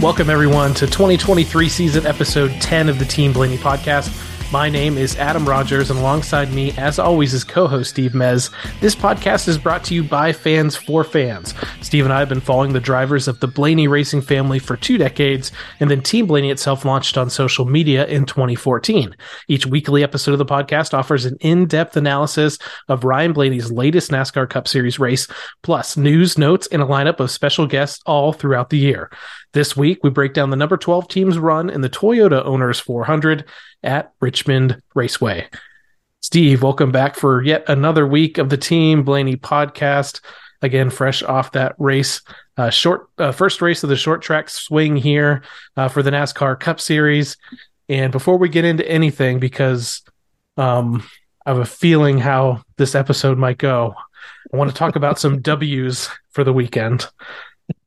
[0.00, 4.29] Welcome, everyone, to 2023 season episode 10 of the Team Blaney podcast.
[4.52, 8.50] My name is Adam Rogers, and alongside me, as always, is co host Steve Mez.
[8.80, 11.54] This podcast is brought to you by fans for fans.
[11.82, 14.98] Steve and I have been following the drivers of the Blaney racing family for two
[14.98, 19.14] decades, and then Team Blaney itself launched on social media in 2014.
[19.46, 24.10] Each weekly episode of the podcast offers an in depth analysis of Ryan Blaney's latest
[24.10, 25.28] NASCAR Cup Series race,
[25.62, 29.12] plus news, notes, and a lineup of special guests all throughout the year.
[29.52, 33.44] This week, we break down the number 12 team's run in the Toyota Owners 400
[33.82, 35.48] at Richmond Raceway.
[36.20, 40.20] Steve, welcome back for yet another week of the Team Blaney podcast.
[40.62, 42.20] Again, fresh off that race,
[42.58, 45.42] uh, short uh, first race of the short track swing here
[45.76, 47.38] uh, for the NASCAR Cup Series.
[47.88, 50.02] And before we get into anything, because
[50.58, 51.02] um,
[51.46, 53.94] I have a feeling how this episode might go,
[54.52, 57.06] I want to talk about some W's for the weekend.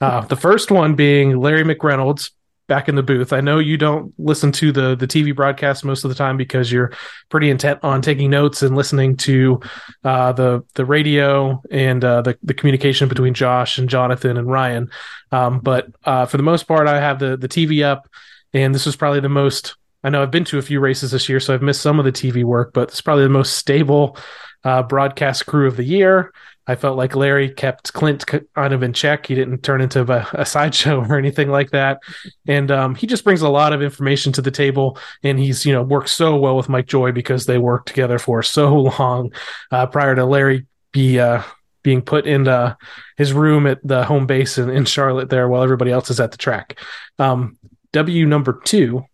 [0.01, 2.31] Uh, the first one being Larry McReynolds
[2.67, 3.33] back in the booth.
[3.33, 6.71] I know you don't listen to the the TV broadcast most of the time because
[6.71, 6.91] you're
[7.29, 9.59] pretty intent on taking notes and listening to
[10.03, 14.89] uh, the the radio and uh, the the communication between Josh and Jonathan and Ryan.
[15.31, 18.07] Um, but uh, for the most part, I have the the TV up,
[18.53, 19.75] and this was probably the most.
[20.05, 22.05] I know I've been to a few races this year, so I've missed some of
[22.05, 24.17] the TV work, but it's probably the most stable
[24.63, 26.33] uh, broadcast crew of the year.
[26.65, 29.25] I felt like Larry kept Clint kind of in check.
[29.25, 31.99] He didn't turn into a, a sideshow or anything like that,
[32.47, 34.97] and um, he just brings a lot of information to the table.
[35.23, 38.41] And he's you know worked so well with Mike Joy because they worked together for
[38.43, 39.33] so long
[39.71, 41.43] uh, prior to Larry be uh,
[41.83, 42.75] being put in uh,
[43.17, 46.31] his room at the home base in, in, Charlotte there while everybody else is at
[46.31, 46.79] the track.
[47.19, 47.57] Um,
[47.91, 49.05] w number two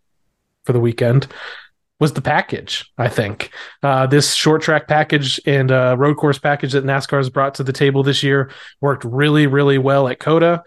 [0.65, 1.27] for the weekend
[1.99, 2.91] was the package.
[2.97, 3.51] I think
[3.83, 7.63] uh, this short track package and uh, road course package that NASCAR has brought to
[7.63, 8.51] the table this year
[8.81, 10.63] worked really, really well at COTA.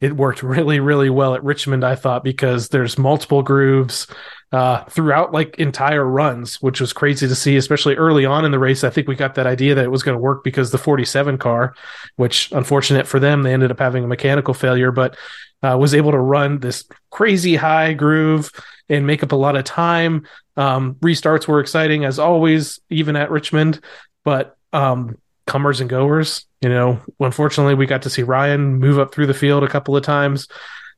[0.00, 1.84] It worked really, really well at Richmond.
[1.84, 4.06] I thought because there's multiple grooves
[4.52, 8.58] uh, throughout like entire runs, which was crazy to see, especially early on in the
[8.58, 8.84] race.
[8.84, 11.38] I think we got that idea that it was going to work because the 47
[11.38, 11.74] car,
[12.16, 15.16] which unfortunate for them, they ended up having a mechanical failure, but
[15.62, 18.50] uh, was able to run this crazy high groove
[18.88, 20.26] and make up a lot of time.
[20.56, 23.80] Um, restarts were exciting as always, even at Richmond,
[24.24, 29.12] but um, comers and goers, you know, unfortunately, we got to see Ryan move up
[29.12, 30.46] through the field a couple of times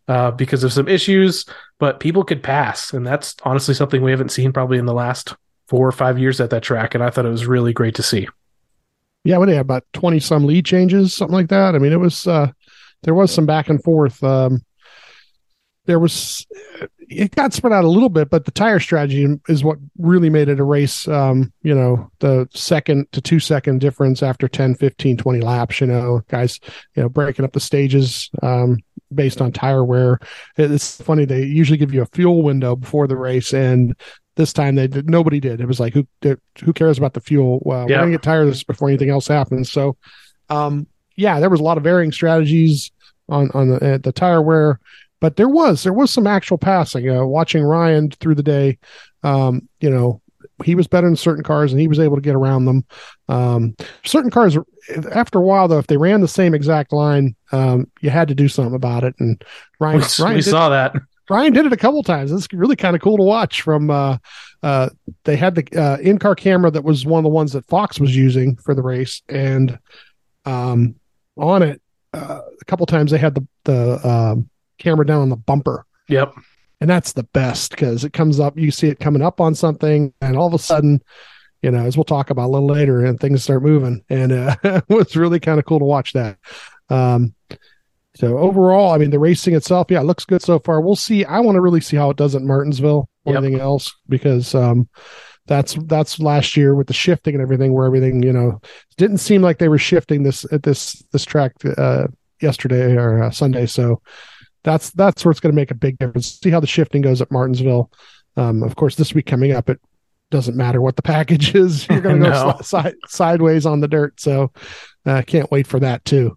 [0.09, 1.45] uh, because of some issues,
[1.79, 2.93] but people could pass.
[2.93, 5.35] And that's honestly something we haven't seen probably in the last
[5.69, 6.95] four or five years at that track.
[6.95, 8.27] And I thought it was really great to see.
[9.25, 11.75] Yeah, what they had about 20 some lead changes, something like that.
[11.75, 12.51] I mean, it was, uh,
[13.03, 14.23] there was some back and forth.
[14.25, 14.65] Um,
[15.85, 16.47] there was
[17.09, 20.49] it got spread out a little bit, but the tire strategy is what really made
[20.49, 21.09] it a race.
[21.09, 25.87] Um, you know, the second to two second difference after 10, 15, 20 laps, you
[25.87, 26.61] know, guys,
[26.95, 28.79] you know, breaking up the stages um,
[29.15, 30.19] based on tire wear.
[30.57, 31.25] It's funny.
[31.25, 33.53] They usually give you a fuel window before the race.
[33.53, 33.95] And
[34.37, 35.61] this time they did, nobody did.
[35.61, 37.61] It was like, who, who cares about the fuel?
[37.63, 37.97] Well, yeah.
[37.97, 39.71] we're going to get tires before anything else happens.
[39.71, 39.97] So,
[40.49, 40.87] um,
[41.17, 42.91] yeah, there was a lot of varying strategies
[43.29, 44.81] on, on the, uh, the tire wear
[45.21, 47.09] but there was there was some actual passing.
[47.11, 48.79] Uh, watching Ryan through the day,
[49.23, 50.23] um, you know,
[50.65, 52.85] he was better in certain cars and he was able to get around them.
[53.29, 54.57] Um, certain cars,
[55.13, 58.35] after a while though, if they ran the same exact line, um, you had to
[58.35, 59.15] do something about it.
[59.19, 59.43] And
[59.79, 60.95] Ryan, we, Ryan we did, saw that.
[61.31, 62.33] Ryan did it a couple times.
[62.33, 63.63] It's really kind of cool to watch.
[63.63, 64.19] From uh,
[64.63, 64.89] uh,
[65.25, 68.17] they had the uh, in-car camera that was one of the ones that Fox was
[68.17, 69.79] using for the race, and
[70.47, 70.95] um,
[71.37, 71.83] on it,
[72.15, 75.85] uh, a couple times they had the the um, camera down on the bumper.
[76.09, 76.35] Yep.
[76.81, 80.13] And that's the best because it comes up, you see it coming up on something,
[80.21, 81.03] and all of a sudden,
[81.63, 84.05] you know, as we'll talk about a little later, and things start moving.
[84.09, 86.39] And uh, it was really kind of cool to watch that.
[86.89, 87.35] Um,
[88.15, 90.81] so overall, I mean, the racing itself, yeah, it looks good so far.
[90.81, 91.25] We'll see.
[91.25, 93.43] I want to really see how it does at Martinsville or yep.
[93.43, 94.89] anything else because um,
[95.47, 98.61] that's that's last year with the shifting and everything, where everything you know
[98.97, 102.07] didn't seem like they were shifting this at this this track uh,
[102.41, 103.67] yesterday or uh, Sunday.
[103.67, 104.01] So
[104.69, 106.39] that's that's where it's going to make a big difference.
[106.43, 107.91] See how the shifting goes at Martinsville.
[108.37, 109.81] Um, of course, this week coming up, it
[110.31, 111.89] doesn't matter what the package is.
[111.89, 114.21] You're going to go si- sideways on the dirt.
[114.21, 114.53] So
[115.07, 116.37] I uh, can't wait for that too.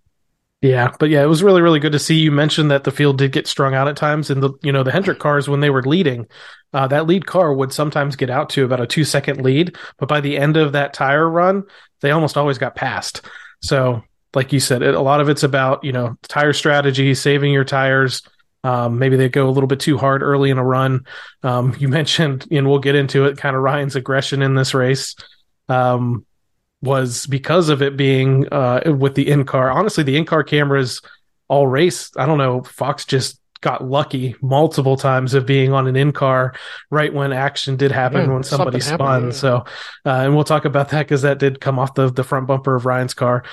[0.62, 2.16] Yeah, but yeah, it was really really good to see.
[2.16, 4.84] You mentioned that the field did get strung out at times, and the you know
[4.84, 6.28] the Hendrick cars when they were leading,
[6.72, 10.08] uh, that lead car would sometimes get out to about a two second lead, but
[10.08, 11.64] by the end of that tire run,
[12.02, 13.22] they almost always got passed.
[13.64, 17.52] So like you said, it, a lot of it's about you know tire strategy, saving
[17.54, 18.22] your tires,
[18.64, 21.06] Um, maybe they go a little bit too hard early in a run.
[21.44, 25.16] Um, you mentioned, and we'll get into it, kind of Ryan's aggression in this race
[25.70, 26.26] um,
[26.82, 29.72] was because of it being uh, with the in car.
[29.72, 31.02] Honestly, the in car cameras
[31.48, 32.12] all race.
[32.16, 32.64] I don't know.
[32.64, 36.54] Fox just got lucky multiple times of being on an in car
[36.90, 39.26] right when action did happen Yeah, when somebody spun.
[39.26, 39.32] yeah.
[39.32, 39.56] So,
[40.06, 42.76] uh, and we'll talk about that because that did come off the the front bumper
[42.76, 43.44] of Ryan's car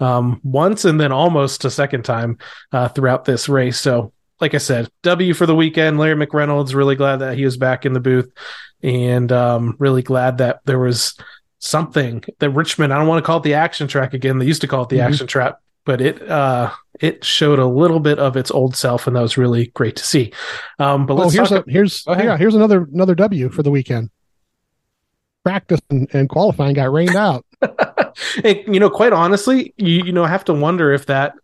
[0.00, 2.38] um, once and then almost a second time
[2.72, 3.78] uh, throughout this race.
[3.78, 5.98] So, like I said, W for the weekend.
[5.98, 8.30] Larry McReynolds really glad that he was back in the booth,
[8.82, 11.14] and um, really glad that there was
[11.58, 12.92] something that Richmond.
[12.92, 14.38] I don't want to call it the action track again.
[14.38, 15.08] They used to call it the Mhm.
[15.08, 15.58] action trap,
[15.88, 16.70] but it uh,
[17.00, 20.04] it showed a little bit of its old self, and that was really great to
[20.04, 20.34] see.
[20.78, 21.66] Um, but let's here's talk.
[21.66, 24.10] a, here's yeah, here's another another W for the weekend.
[25.44, 27.44] Practice and, and qualifying got rained out.
[28.42, 31.34] And, you know, quite honestly, you you know have to wonder if that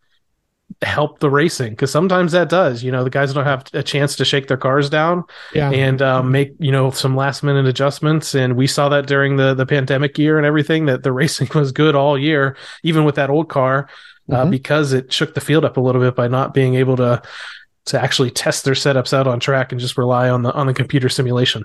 [0.82, 2.82] helped the racing because sometimes that does.
[2.82, 5.24] You know, the guys don't have a chance to shake their cars down
[5.54, 8.34] Yeah, and um, make you know some last minute adjustments.
[8.34, 11.72] And we saw that during the the pandemic year and everything that the racing was
[11.72, 13.88] good all year, even with that old car,
[14.30, 14.50] uh, Mhm.
[14.50, 17.20] because it shook the field up a little bit by not being able to
[17.86, 20.72] to actually test their setups out on track and just rely on the on the
[20.74, 21.64] computer simulation.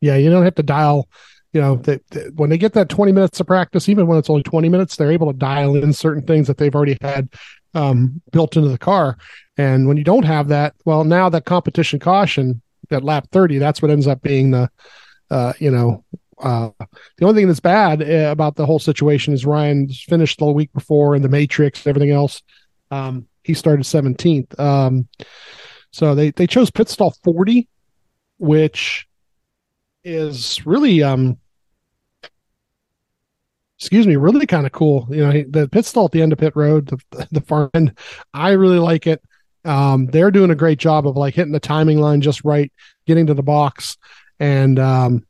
[0.00, 0.16] yeah.
[0.16, 1.08] You don't have to dial.
[1.54, 1.76] You know,
[2.34, 5.12] when they get that 20 minutes of practice, even when it's only 20 minutes, they're
[5.12, 7.28] able to dial in certain things that they've already had
[7.74, 9.16] um, built into the car.
[9.56, 12.60] And when you don't have that, well, now that competition caution
[12.90, 14.68] at lap 30, that's what ends up being the,
[15.30, 16.04] uh, you know,
[16.44, 16.70] uh,
[17.16, 20.70] the only thing that's bad uh, about the whole situation is Ryan's finished the week
[20.74, 22.42] before in the Matrix everything else.
[22.90, 24.58] Um, he started 17th.
[24.60, 25.08] Um,
[25.90, 27.66] so they, they chose pit stall 40,
[28.36, 29.06] which
[30.04, 31.38] is really, um,
[33.78, 35.08] excuse me, really kind of cool.
[35.10, 37.96] You know, the pit stall at the end of pit road, the, the far end,
[38.34, 39.22] I really like it.
[39.64, 42.70] Um, they're doing a great job of like hitting the timing line just right,
[43.06, 43.96] getting to the box.
[44.38, 45.24] And, um,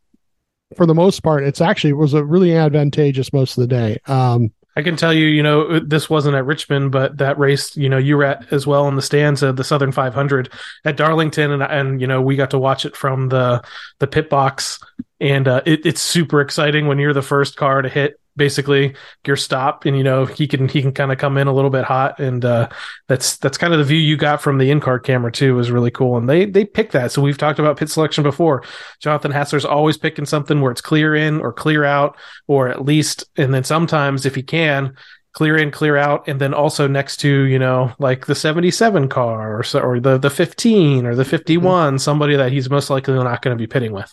[0.77, 3.99] for the most part, it's actually it was a really advantageous most of the day.
[4.07, 7.89] Um, I can tell you, you know, this wasn't at Richmond, but that race, you
[7.89, 10.53] know, you were at as well in the stands of the Southern 500
[10.85, 13.63] at Darlington, and and you know, we got to watch it from the
[14.01, 14.81] the pit box,
[15.21, 18.95] and uh, it, it's super exciting when you're the first car to hit basically
[19.27, 21.71] your stop, and you know he can he can kind of come in a little
[21.71, 22.69] bit hot, and uh,
[23.09, 25.71] that's that's kind of the view you got from the in car camera too was
[25.71, 27.13] really cool, and they they picked that.
[27.13, 28.65] So we've talked about pit selection before.
[29.01, 32.17] Jonathan Hassler's always picking something where it's clear in or clear out,
[32.47, 34.97] or at least, and then sometimes if he can,
[35.33, 39.09] clear in, clear out, and then also next to you know like the seventy seven
[39.09, 42.91] car or so, or the the fifteen or the fifty one, somebody that he's most
[42.91, 44.13] likely not going to be pitting with.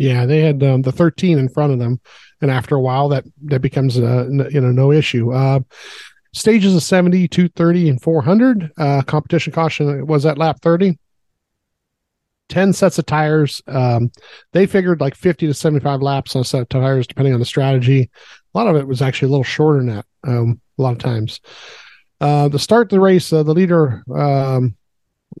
[0.00, 2.00] Yeah, they had um, the 13 in front of them,
[2.40, 5.32] and after a while, that that becomes uh, n- you know no issue.
[5.32, 5.60] Uh,
[6.32, 8.70] stages of 70, 230, and 400.
[8.78, 10.98] Uh, competition caution was at lap 30.
[12.48, 13.62] 10 sets of tires.
[13.68, 14.10] Um,
[14.52, 17.46] they figured like 50 to 75 laps on a set of tires, depending on the
[17.46, 18.10] strategy.
[18.54, 20.98] A lot of it was actually a little shorter than that, um, a lot of
[20.98, 21.40] times.
[22.20, 24.76] Uh, to start the race, uh, the leader, um,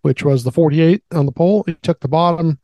[0.02, 2.58] which was the 48 on the pole, he took the bottom.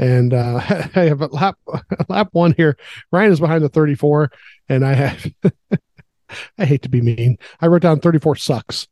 [0.00, 0.60] And uh,
[0.96, 1.58] I have a lap
[2.08, 2.76] lap one here.
[3.12, 4.32] Ryan is behind the 34,
[4.68, 5.26] and I have
[6.58, 7.38] I hate to be mean.
[7.60, 8.88] I wrote down 34 sucks.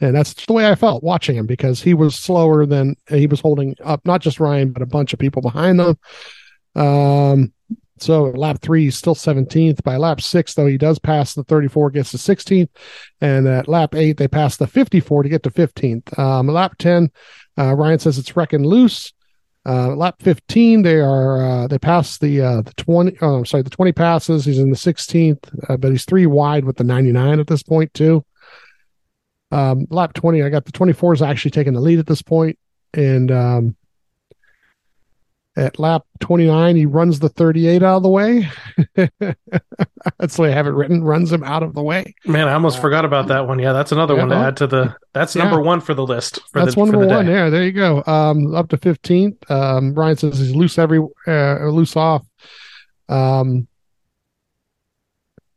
[0.00, 3.40] And that's the way I felt watching him because he was slower than he was
[3.40, 5.98] holding up not just Ryan, but a bunch of people behind them.
[6.76, 7.52] Um,
[7.98, 9.82] so lap three, he's still 17th.
[9.82, 12.68] By lap six, though, he does pass the 34, gets to 16th.
[13.20, 16.16] And at lap eight, they pass the 54 to get to 15th.
[16.16, 17.10] Um, lap 10,
[17.58, 19.12] uh, Ryan says it's wrecking loose.
[19.66, 23.18] Uh, lap 15, they are uh, they pass the uh, the 20.
[23.20, 24.44] Oh, I'm sorry, the 20 passes.
[24.44, 27.92] He's in the 16th, uh, but he's three wide with the 99 at this point
[27.92, 28.24] too.
[29.50, 32.58] Um, lap 20, I got the 24 is actually taking the lead at this point,
[32.94, 33.76] and um,
[35.58, 38.48] at lap 29, he runs the 38 out of the way.
[38.94, 41.02] That's the way I have it written.
[41.02, 42.14] Runs him out of the way.
[42.24, 43.58] Man, I almost forgot about that one.
[43.58, 44.96] Yeah, that's another Yeah, one to add to the.
[45.14, 45.42] That's yeah.
[45.42, 46.38] number one for the list.
[46.52, 47.26] For That's the, number the one.
[47.26, 48.04] Yeah, there you go.
[48.06, 49.50] Um, up to 15th.
[49.50, 52.24] Um, Ryan says he's loose every uh, loose off.
[53.08, 53.66] Um,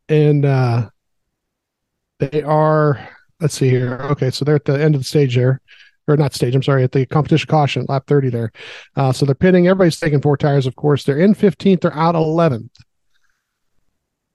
[0.10, 0.89] and uh,
[2.20, 3.08] they are.
[3.39, 4.00] Let's see here.
[4.12, 5.62] Okay, so they're at the end of the stage there,
[6.13, 6.56] or not stage.
[6.56, 8.51] I'm sorry, at the competition caution, lap 30 there.
[8.96, 9.68] Uh, so they're pitting.
[9.68, 10.65] Everybody's taking four tires.
[10.65, 11.82] Of course, they're in 15th.
[11.82, 12.70] They're out 11th.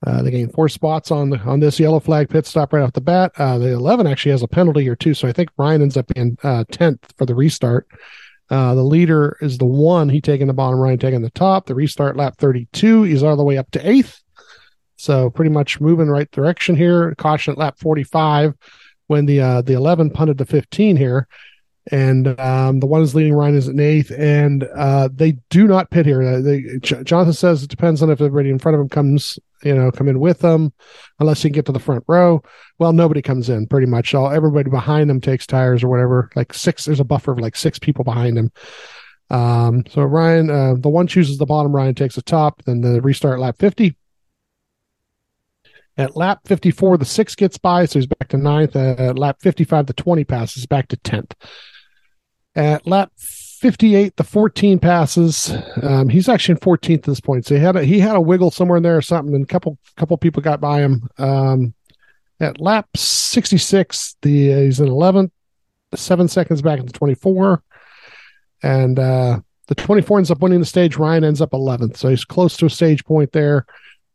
[0.06, 2.92] Uh, they gain four spots on the on this yellow flag pit stop right off
[2.92, 3.32] the bat.
[3.38, 6.10] Uh, the 11 actually has a penalty here too, so I think Ryan ends up
[6.10, 7.88] uh, 10th for the restart.
[8.48, 10.08] Uh, the leader is the one.
[10.08, 11.66] He taking the bottom, Ryan taking the top.
[11.66, 13.04] The restart lap 32.
[13.04, 14.22] He's all the way up to eighth.
[14.96, 17.14] So pretty much moving right direction here.
[17.16, 18.54] Caution at lap 45
[19.08, 21.26] when the uh, the 11 punted to 15 here.
[21.92, 25.90] And um, the one is leading Ryan is in eighth, and uh, they do not
[25.90, 26.22] pit here.
[26.22, 29.38] Uh, they, J- Jonathan says it depends on if everybody in front of him comes,
[29.62, 30.72] you know, come in with them,
[31.20, 32.42] unless you can get to the front row.
[32.78, 34.14] Well, nobody comes in pretty much.
[34.14, 36.28] All everybody behind them takes tires or whatever.
[36.34, 38.50] Like six, there's a buffer of like six people behind him.
[39.30, 41.74] Um, so Ryan, uh, the one chooses the bottom.
[41.74, 42.62] Ryan takes the top.
[42.64, 43.96] Then the restart lap fifty.
[45.98, 48.76] At lap 54, the six gets by, so he's back to ninth.
[48.76, 51.32] Uh, at lap 55, the 20 passes back to 10th.
[52.56, 55.52] At lap 58, the 14 passes.
[55.82, 57.46] Um, he's actually in 14th at this point.
[57.46, 59.46] So he had a, he had a wiggle somewhere in there or something, and a
[59.46, 61.08] couple couple people got by him.
[61.18, 61.74] Um,
[62.40, 65.30] at lap 66, the uh, he's in 11th,
[65.94, 67.62] seven seconds back in the 24,
[68.62, 70.96] and uh, the 24 ends up winning the stage.
[70.96, 73.66] Ryan ends up 11th, so he's close to a stage point there.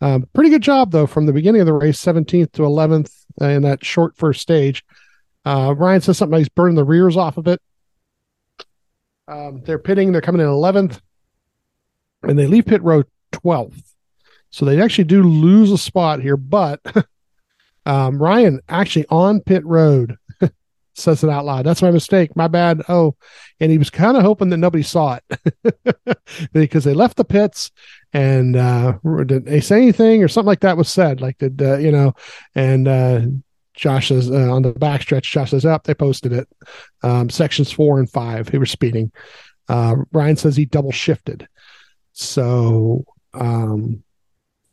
[0.01, 3.61] Um, pretty good job though from the beginning of the race, 17th to 11th in
[3.63, 4.83] that short first stage.
[5.45, 7.61] Uh, Ryan says something like he's burning the rears off of it.
[9.27, 10.99] Um, they're pitting, they're coming in 11th,
[12.23, 13.83] and they leave pit row 12th.
[14.49, 16.81] So they actually do lose a spot here, but
[17.85, 20.17] um, Ryan actually on pit road
[20.93, 21.65] says it out loud.
[21.65, 22.35] That's my mistake.
[22.35, 22.81] My bad.
[22.89, 23.15] Oh,
[23.59, 26.17] and he was kind of hoping that nobody saw it
[26.53, 27.71] because they left the pits
[28.13, 31.21] and uh, did they say anything or something like that was said?
[31.21, 32.13] Like did uh, you know?
[32.53, 33.21] And uh,
[33.81, 35.85] Josh says uh, on the backstretch, Josh says up.
[35.85, 36.47] they posted it.
[37.01, 39.11] Um, sections four and five, he was speeding.
[39.67, 41.47] Uh, Ryan says he double shifted.
[42.13, 44.03] So um,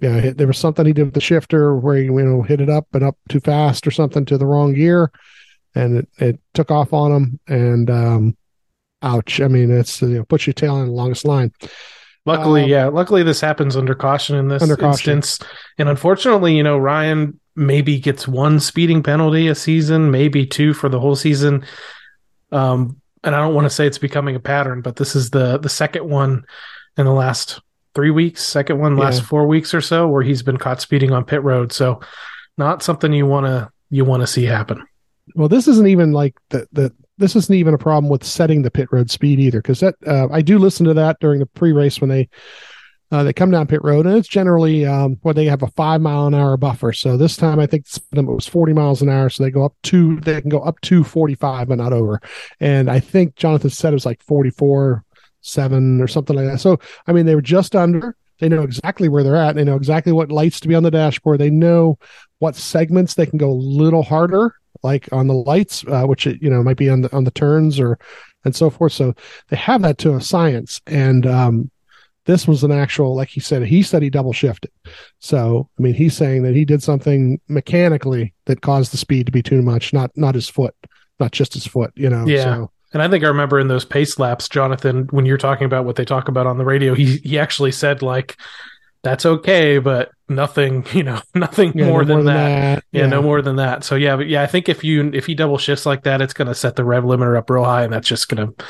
[0.00, 2.68] yeah, there was something he did with the shifter where he you know hit it
[2.68, 5.10] up and up too fast or something to the wrong gear,
[5.74, 7.40] and it, it took off on him.
[7.48, 8.36] And um,
[9.02, 9.40] ouch!
[9.40, 11.52] I mean, it's you know puts your tail on the longest line.
[12.26, 12.86] Luckily, Um, yeah.
[12.88, 15.16] Luckily, this happens under caution in this Under caution.
[15.16, 15.48] instance,
[15.78, 20.88] and unfortunately, you know, Ryan maybe gets one speeding penalty a season, maybe two for
[20.88, 21.64] the whole season.
[22.52, 25.58] Um, and I don't want to say it's becoming a pattern, but this is the
[25.58, 26.44] the second one
[26.96, 27.60] in the last
[27.94, 29.26] three weeks, second one last Yeah.
[29.26, 31.72] four weeks or so, where he's been caught speeding on pit road.
[31.72, 32.00] So,
[32.56, 34.82] not something you want to you want to see happen.
[35.34, 38.70] Well, this isn't even like the the this isn't even a problem with setting the
[38.70, 42.00] pit road speed either, because that uh, I do listen to that during the pre-race
[42.00, 42.28] when they
[43.10, 46.00] uh, they come down pit road, and it's generally um, where they have a five
[46.00, 46.92] mile an hour buffer.
[46.92, 49.74] So this time I think limit was forty miles an hour, so they go up
[49.84, 52.20] to they can go up to forty five, but not over.
[52.60, 55.04] And I think Jonathan said it was like forty four
[55.40, 56.60] seven or something like that.
[56.60, 58.16] So I mean they were just under.
[58.40, 59.56] They know exactly where they're at.
[59.56, 61.40] They know exactly what lights to be on the dashboard.
[61.40, 61.98] They know
[62.38, 66.50] what segments they can go a little harder like on the lights, uh, which you
[66.50, 67.98] know might be on the on the turns or
[68.44, 68.92] and so forth.
[68.92, 69.14] So
[69.48, 71.70] they have that to a science, and um,
[72.28, 74.70] this was an actual, like he said, he said he double shifted.
[75.18, 79.32] So I mean, he's saying that he did something mechanically that caused the speed to
[79.32, 80.74] be too much, not not his foot,
[81.18, 81.90] not just his foot.
[81.96, 82.44] You know, Yeah.
[82.44, 85.86] So, And I think I remember in those pace laps, Jonathan, when you're talking about
[85.86, 88.36] what they talk about on the radio, he he actually said like,
[89.02, 92.84] "That's okay, but nothing, you know, nothing yeah, more, no than, that.
[92.92, 93.84] Yeah, Yeah, no more than that.
[93.84, 96.34] So yeah, but yeah, I think if you if he double shifts like that, it's
[96.34, 98.64] going to set the rev limiter up real high, and that's just going to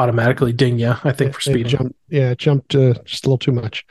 [0.00, 0.94] automatically ding you.
[1.04, 3.84] I think for speed, jumped, yeah, it jumped uh, just a little too much.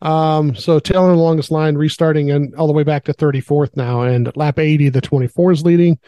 [0.00, 4.02] Um, so tailing the longest line, restarting and all the way back to 34th now,
[4.02, 5.98] and lap 80, the 24 is leading.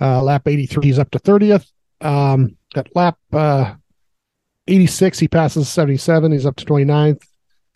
[0.00, 1.66] Uh, lap 83 is up to 30th.
[2.00, 3.74] Um, at lap uh,
[4.68, 6.32] 86, he passes 77.
[6.32, 7.22] He's up to 29th.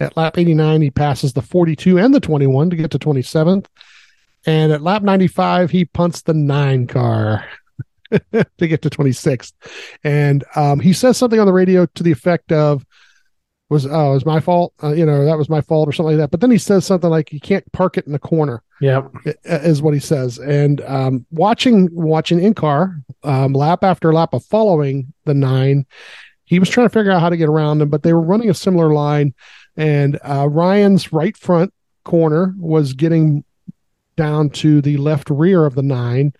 [0.01, 3.67] At lap 89, he passes the 42 and the 21 to get to 27th.
[4.47, 7.47] And at lap 95, he punts the nine car
[8.59, 9.53] to get to 26th.
[10.03, 12.85] And um, he says something on the radio to the effect of,
[13.71, 16.17] was oh, it was my fault, uh, you know, that was my fault or something
[16.17, 16.31] like that.
[16.31, 19.09] But then he says something like, "You can't park it in the corner," Yeah,
[19.45, 20.39] is what he says.
[20.39, 25.87] And um, watching watching in car um, lap after lap of following the nine,
[26.45, 28.51] he was trying to figure out how to get around them, but they were running
[28.51, 29.35] a similar line,
[29.77, 31.73] and uh, Ryan's right front
[32.05, 33.45] corner was getting
[34.17, 36.35] down to the left rear of the nine,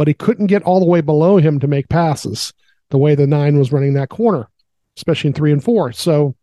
[0.00, 2.54] but he couldn't get all the way below him to make passes
[2.88, 4.48] the way the nine was running that corner,
[4.96, 5.92] especially in three and four.
[5.92, 6.34] So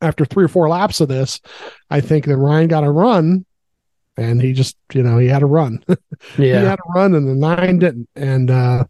[0.00, 1.42] after three or four laps of this,
[1.90, 3.44] I think that Ryan got a run
[4.16, 5.84] and he just, you know, he had a run.
[6.38, 6.60] Yeah.
[6.60, 8.08] he had a run and the nine didn't.
[8.16, 8.84] And uh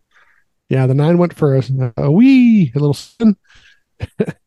[0.69, 1.63] yeah, the nine went for a,
[1.97, 3.37] a wee a little spin.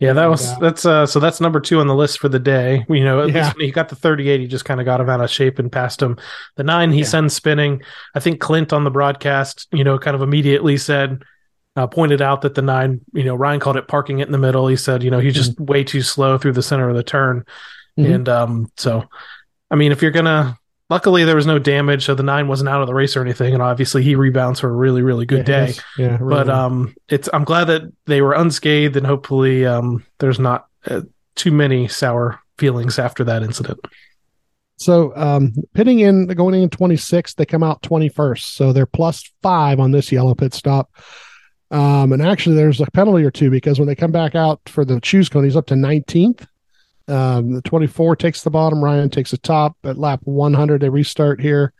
[0.00, 0.12] yeah.
[0.12, 0.56] That was Yeah.
[0.60, 1.06] that's uh.
[1.06, 2.84] So that's number two on the list for the day.
[2.88, 3.44] You know, at Yeah.
[3.44, 5.58] least when he got the 38, he just kind of got him out of shape
[5.58, 6.16] and passed him.
[6.56, 7.04] The nine he Yeah.
[7.06, 7.82] sends spinning.
[8.14, 11.22] I think Clint on the broadcast, you know, kind of immediately said.
[11.76, 14.38] Uh, pointed out that the nine, you know, Ryan called it parking it in the
[14.38, 14.66] middle.
[14.66, 17.44] He said, you know, he's just way too slow through the center of the turn.
[17.96, 18.14] Mhm.
[18.16, 19.04] And um, so,
[19.70, 20.58] I mean, if you're gonna
[20.90, 23.54] luckily there was no damage, so the nine wasn't out of the race or anything,
[23.54, 25.74] and obviously he rebounds for a really really good Yeah, day.
[25.98, 30.38] Yeah, really but um, it's I'm glad that they were unscathed, and hopefully um, there's
[30.38, 31.02] not uh,
[31.34, 33.80] too many sour feelings after that incident.
[34.76, 38.42] So um, pitting in going in 26th, they come out 21st.
[38.54, 40.90] So they're plus five on this yellow pit stop.
[41.72, 44.84] Um, and actually, there's a penalty or two because when they come back out for
[44.84, 46.46] the choose cone, he's up to 19th.
[47.08, 50.80] Um, the 24 takes the bottom, Ryan takes the top at lap 100.
[50.80, 51.72] They restart here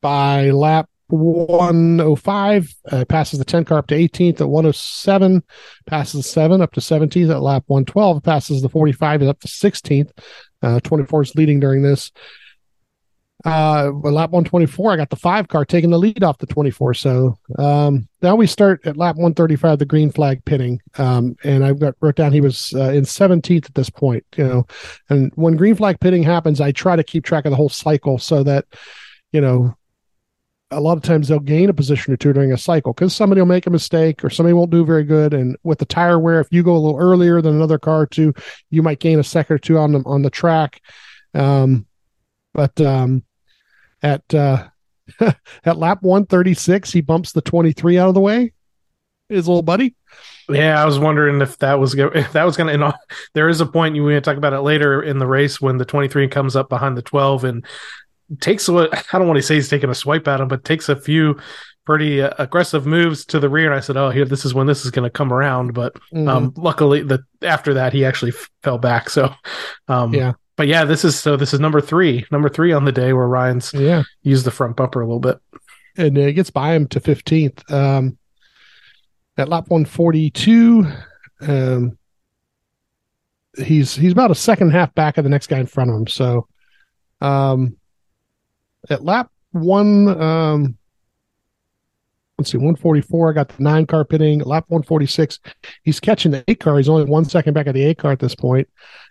[0.00, 5.42] by lap 105, uh, passes the 10 car up to 18th at 107,
[5.86, 9.48] passes the 7 up to 17th at lap 112, passes the 45 is up to
[9.48, 10.10] 16th.
[10.62, 12.10] Uh, 24 is leading during this.
[13.44, 16.94] Uh, lap 124, I got the five car taking the lead off the 24.
[16.94, 20.80] So um, now we start at lap 135, the green flag pitting.
[20.96, 24.24] Um, and I've got wrote down he was uh, in 17th at this point.
[24.36, 24.66] You know,
[25.10, 28.18] and when green flag pitting happens, I try to keep track of the whole cycle
[28.18, 28.64] so that
[29.30, 29.76] you know
[30.70, 33.42] a lot of times they'll gain a position or two during a cycle because somebody
[33.42, 35.34] will make a mistake or somebody won't do very good.
[35.34, 38.06] And with the tire wear, if you go a little earlier than another car or
[38.06, 38.32] two,
[38.70, 40.80] you might gain a second or two on the on the track.
[41.34, 41.86] Um,
[42.54, 43.22] but um,
[44.04, 44.68] at uh,
[45.64, 48.52] at lap 136, he bumps the 23 out of the way.
[49.28, 49.94] His little buddy.
[50.50, 52.94] Yeah, I was wondering if that was go- if that was going to.
[53.32, 55.78] There is a point you we to talk about it later in the race when
[55.78, 57.64] the 23 comes up behind the 12 and
[58.40, 60.90] takes what I don't want to say he's taking a swipe at him, but takes
[60.90, 61.40] a few
[61.86, 63.66] pretty uh, aggressive moves to the rear.
[63.66, 65.94] And I said, "Oh, here, this is when this is going to come around." But
[66.12, 66.28] Mm-hmm.
[66.28, 69.08] um, luckily, the after that he actually f- fell back.
[69.08, 69.34] So,
[69.88, 70.32] um, Yeah.
[70.56, 71.36] But yeah, this is so.
[71.36, 74.04] This is number three, number three on the day where Ryan's yeah.
[74.22, 75.38] used the front bumper a little bit.
[75.96, 77.70] and it gets by him to 15th.
[77.72, 78.18] Um,
[79.36, 80.86] at lap 142,
[81.40, 81.98] um,
[83.58, 85.90] he's he's about a second and a half back of the next guy in front
[85.90, 86.06] of him.
[86.06, 86.46] So,
[87.20, 87.76] um,
[88.88, 90.76] at lap one, um,
[92.38, 94.40] let's see, 144, I got the nine car pitting.
[94.40, 95.40] At lap 146,
[95.82, 96.76] he's catching the eight car.
[96.76, 98.68] He's only one second back of the eight car at this point.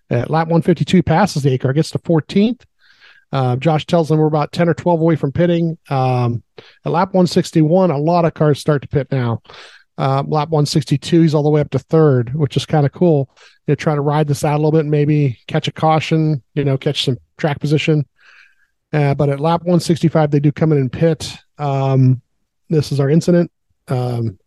[0.09, 2.63] At lap 152, passes the eight car, gets to 14th.
[3.31, 5.77] Uh, Josh tells them we're about 10 or 12 away from pitting.
[5.89, 6.43] Um,
[6.85, 9.41] at lap 161, a lot of cars start to pit now.
[9.97, 13.29] Uh, lap 162, he's all the way up to third, which is kind of cool.
[13.65, 16.63] You know, try to ride this out a little bit, maybe catch a caution, you
[16.63, 18.05] know, catch some track position.
[18.91, 21.35] Uh, but at lap 165, they do come in and pit.
[21.57, 22.21] Um,
[22.69, 23.51] this is our incident.
[23.87, 24.39] Um,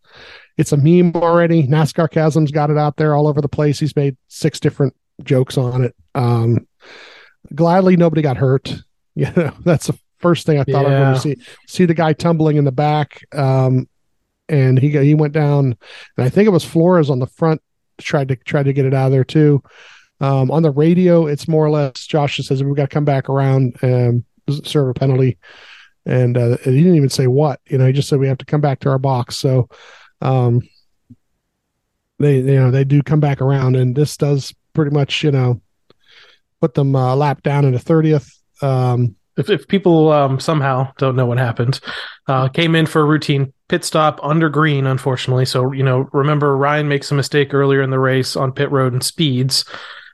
[0.56, 1.66] it's a meme already.
[1.66, 3.78] NASCARCasm's got it out there all over the place.
[3.80, 5.94] He's made six different jokes on it.
[6.14, 6.66] Um,
[7.54, 8.74] gladly, nobody got hurt.
[9.18, 11.12] You know, that's the first thing I thought I Yeah.
[11.12, 11.36] would see.
[11.66, 13.88] See the guy tumbling in the back, um,
[14.46, 15.74] and he he went down,
[16.18, 17.62] and I think it was Flores on the front
[17.98, 19.62] tried to tried to get it out of there too.
[20.20, 23.06] Um, on the radio, it's more or less Josh just says we've got to come
[23.06, 24.22] back around and
[24.64, 25.38] serve a penalty,
[26.04, 27.60] and uh, he didn't even say what.
[27.70, 29.38] You know, he just said we have to come back to our box.
[29.38, 29.70] So,
[30.20, 30.60] um,
[32.18, 35.60] they you know they do come back around, and this does pretty much you know
[36.60, 38.30] put them uh, lap down in the thirtieth.
[38.62, 41.80] Um, if, if people um, somehow don't know what happened,
[42.26, 45.44] uh, came in for a routine pit stop under green, unfortunately.
[45.44, 48.92] So, you know, remember Ryan makes a mistake earlier in the race on pit road
[48.92, 49.64] and speeds.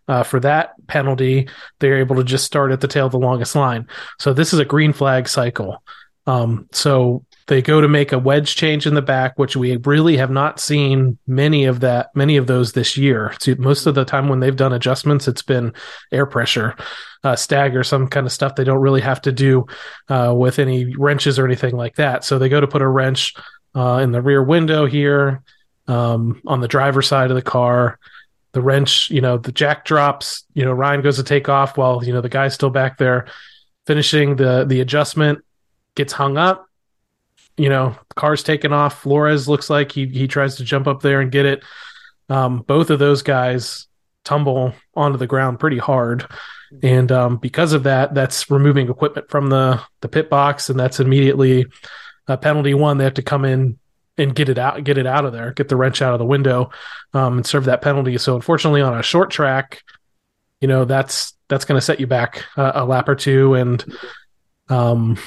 [0.09, 1.49] Uh, for that penalty,
[1.79, 3.87] they're able to just start at the tail of the longest line.
[4.19, 5.83] So this is a green flag cycle.
[6.27, 10.17] Um, so they go to make a wedge change in the back, which we really
[10.17, 13.35] have not seen many of that, many of those this year.
[13.41, 15.73] So most of the time when they've done adjustments, it's been
[16.11, 16.77] air pressure,
[17.25, 19.67] uh, stag or some kind of stuff they don't really have to do
[20.09, 22.25] uh, with any wrenches or anything like that.
[22.25, 23.35] So they go to put a wrench
[23.75, 25.43] uh, in the rear window here
[25.89, 27.99] um, on the driver's side of the car.
[28.53, 30.45] The wrench, you know, the jack drops.
[30.53, 33.27] You know, Ryan goes to take off while you know the guy's still back there
[33.87, 35.41] finishing the the adjustment.
[35.95, 36.67] Gets hung up.
[37.57, 39.03] You know, car's taken off.
[39.03, 41.63] Flores looks like he he tries to jump up there and get it.
[42.29, 43.87] Um, both of those guys
[44.25, 46.27] tumble onto the ground pretty hard
[46.83, 51.01] and um, because of that that's removing equipment from the the pit box and that's
[51.01, 51.67] immediately
[52.29, 53.79] a penalty one they have to come in
[54.17, 56.25] and get it out get it out of there get the wrench out of the
[56.25, 56.71] window
[57.15, 59.83] um, and serve that penalty so unfortunately on a short track
[60.61, 63.85] you know that's that's going to set you back a, a lap or two and
[64.69, 65.19] um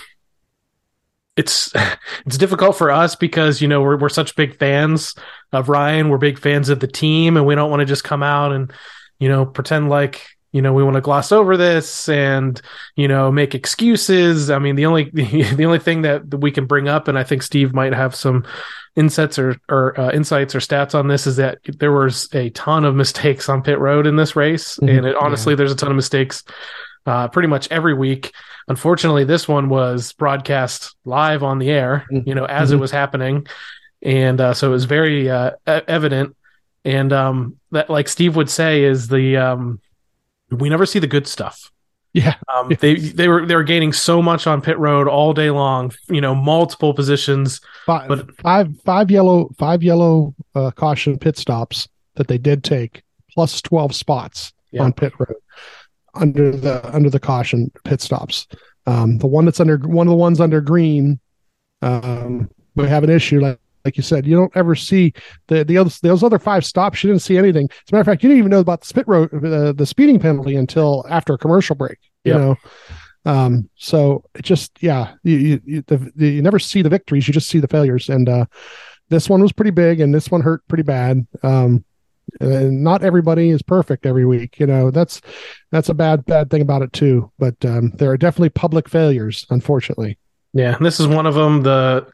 [1.38, 1.72] it's
[2.26, 5.16] it's difficult for us because you know we're we're such big fans
[5.52, 6.10] of Ryan.
[6.10, 8.72] We're big fans of the team, and we don't want to just come out and
[9.20, 12.62] you know pretend like you know we want to gloss over this and
[12.96, 14.50] you know make excuses.
[14.50, 17.44] I mean, the only the only thing that we can bring up, and I think
[17.44, 18.46] Steve might have some
[18.96, 22.86] insights or or uh, insights or stats on this, is that there was a ton
[22.86, 24.98] of mistakes on pit road in this race, Mhm.
[24.98, 26.44] and it, honestly, there's a ton of mistakes
[27.06, 28.32] uh, pretty much every week.
[28.68, 32.80] Unfortunately, this one was broadcast live on the air, you know, as it Mhm.
[32.82, 33.46] was happening,
[34.02, 36.36] and uh, so it was very uh, evident.
[36.84, 39.80] And um, that, like Steve would say, is the um,
[40.52, 41.72] we never see the good stuff.
[42.14, 42.36] Yeah.
[42.54, 45.92] Um, they they were they were gaining so much on pit road all day long.
[46.08, 47.60] You know, multiple positions.
[47.86, 53.04] Five, But- five, five yellow, five yellow uh, caution pit stops that they did take,
[53.34, 54.84] plus twelve spots Yeah.
[54.84, 55.36] on pit road
[56.16, 58.48] under the under the caution pit stops.
[58.86, 61.20] Um, the one that's under one of the ones under green,
[61.82, 64.26] um, we have an issue like like you said.
[64.26, 65.14] You don't ever see
[65.48, 67.04] the the other those other five stops.
[67.04, 67.68] You didn't see anything.
[67.72, 69.86] As a matter of fact, you didn't even know about the spit road uh, the
[69.86, 71.98] speeding penalty until after a commercial break.
[72.24, 72.42] You Yep.
[72.42, 72.56] know.
[73.26, 77.28] Um, so it just, yeah, you, you, you, the, the, you never see the victories,
[77.28, 78.08] you just see the failures.
[78.08, 78.46] And, uh,
[79.10, 81.26] this one was pretty big and this one hurt pretty bad.
[81.42, 81.84] Um,
[82.40, 84.60] and not everybody is perfect every week.
[84.60, 85.22] You know, that's,
[85.72, 87.32] that's a bad, bad thing about it too.
[87.40, 90.18] But, um, there are definitely public failures, unfortunately.
[90.56, 91.64] Yeah, this is one of them.
[91.64, 92.08] The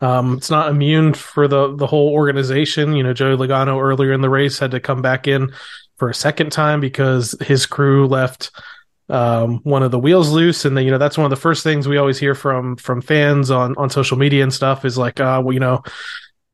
[0.00, 2.94] um, it's not immune for the the whole organization.
[2.94, 5.52] You know, Joey Logano earlier in the race had to come back in
[5.96, 8.50] for a second time because his crew left
[9.08, 11.62] um, one of the wheels loose, and then you know that's one of the first
[11.62, 15.20] things we always hear from from fans on on social media and stuff is like,
[15.20, 15.82] uh, well, you know.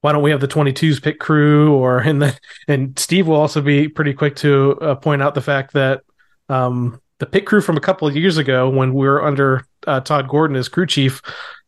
[0.02, 2.34] Why don't we have the 22s pit crew or and then
[2.68, 6.02] and Steve will also be pretty quick to uh, point out the fact that
[6.48, 10.00] um, the pit crew from a couple of years ago when we were under uh,
[10.00, 11.20] Todd Gordon as crew chief,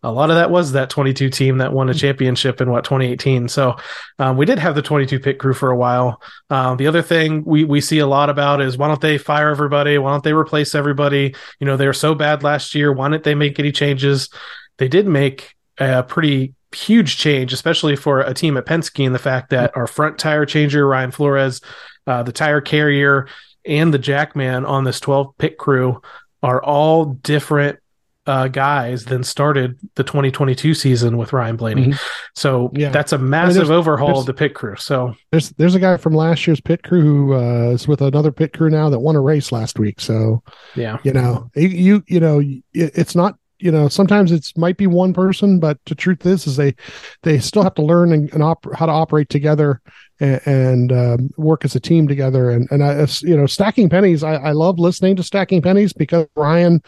[0.02, 3.48] a lot of that was that 22 team that won a championship in what 2018.
[3.48, 3.76] So
[4.18, 6.20] um, we did have the 22 pit crew for a while.
[6.50, 9.50] Um, the other thing we we see a lot about is why don't they fire
[9.50, 9.98] everybody?
[9.98, 11.34] Why don't they replace everybody?
[11.60, 12.92] You know they were so bad last year.
[12.92, 14.30] Why didn't they make any changes?
[14.78, 19.18] They did make a pretty huge change, especially for a team at Penske, in the
[19.18, 21.60] fact that our front tire changer Ryan Flores,
[22.06, 23.28] uh, the tire carrier,
[23.64, 26.00] and the Jackman on this 12 pit crew
[26.42, 27.78] are all different
[28.24, 31.86] uh, guys than started the 2022 season with Ryan Blaney.
[31.88, 32.00] Mhm.
[32.36, 32.90] So Yeah.
[32.90, 34.76] that's a massive there's- overhaul there's- of the pit crew.
[34.78, 38.30] So There's, there's a guy from last year's pit crew who, uh, is with another
[38.30, 40.00] pit crew now that won a race last week.
[40.00, 40.40] So,
[40.76, 44.76] yeah, you know you you, you know it, it's not you know sometimes it's might
[44.76, 46.74] be one person but the truth is is they
[47.22, 49.80] they still have to learn and, and op- how to operate together
[50.22, 52.50] and, and um, work as a team together.
[52.50, 56.26] And and I, you know stacking pennies I, I love listening to stacking pennies because
[56.36, 56.80] Ryan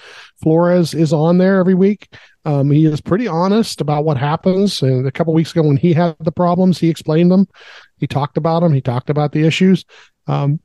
[0.43, 2.15] Flores is on there every week.
[2.47, 4.83] Um, he is pretty honest about what happens.
[4.83, 7.47] And a couple weeks ago when he had the problems he explained them.
[7.99, 8.73] He talked about them.
[8.73, 9.85] He talked about the issues.
[10.27, 10.61] Um,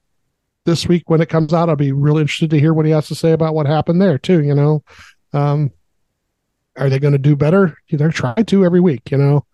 [0.65, 3.07] this week when it comes out i'll be really interested to hear what he has
[3.07, 4.83] to say about what happened there too you know?
[5.33, 5.71] Um
[6.77, 9.45] are they going to do better they're trying to every week you know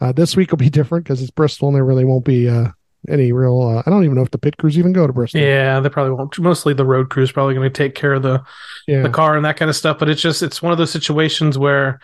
[0.00, 2.68] uh, this week will be different because it's bristol and there really won't be uh
[3.08, 5.40] any real uh, i don't even know if the pit crews even go to bristol
[5.40, 6.38] yeah, they probably won't.
[6.38, 8.42] Mostly the road crew is probably going to take care of the
[8.86, 9.98] yeah the car and that kind of stuff.
[9.98, 11.98] But it's just it's one of those situations where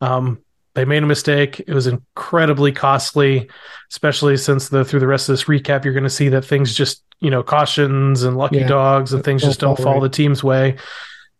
[0.00, 0.38] um,
[0.74, 1.60] they made a mistake.
[1.60, 3.50] It was incredibly costly,
[3.90, 6.74] especially since the through the rest of this recap, you're going to see that things
[6.74, 8.68] just you know cautions and lucky Yeah.
[8.68, 10.02] dogs and things just don't fall fall right.
[10.04, 10.76] the team's way,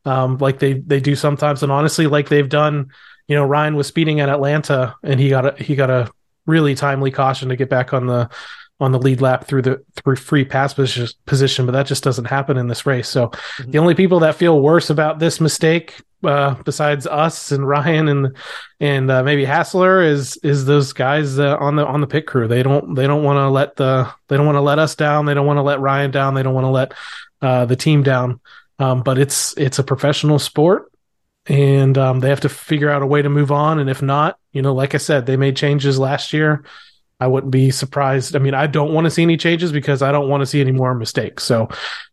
[0.04, 1.62] um, like they they do sometimes.
[1.62, 2.90] And honestly, like they've done.
[3.26, 6.10] You know, Ryan was speeding at Atlanta, and he got a he got a
[6.46, 8.30] really timely caution to get back on the
[8.80, 12.56] on the lead lap through the through free pass position, but that just doesn't happen
[12.56, 13.08] in this race.
[13.08, 13.70] So Mm-hmm.
[13.72, 18.36] the only people that feel worse about this mistake, uh, besides us and Ryan and
[18.80, 22.48] and uh, maybe Hassler, is is those guys uh, on the on the pit crew.
[22.48, 25.26] They don't they don't want to let the they don't want to let us down.
[25.26, 26.34] They don't want to let Ryan down.
[26.34, 26.94] They don't want to let
[27.42, 28.40] uh, the team down.
[28.78, 30.92] Um, but it's it's a professional sport,
[31.46, 33.78] and um, they have to figure out a way to move on.
[33.78, 36.64] And if not, you know, like I said, they made changes last year.
[37.20, 38.36] I wouldn't be surprised.
[38.36, 40.60] I mean, I don't want to see any changes because I don't want to see
[40.60, 41.42] any more mistakes.
[41.42, 41.68] So,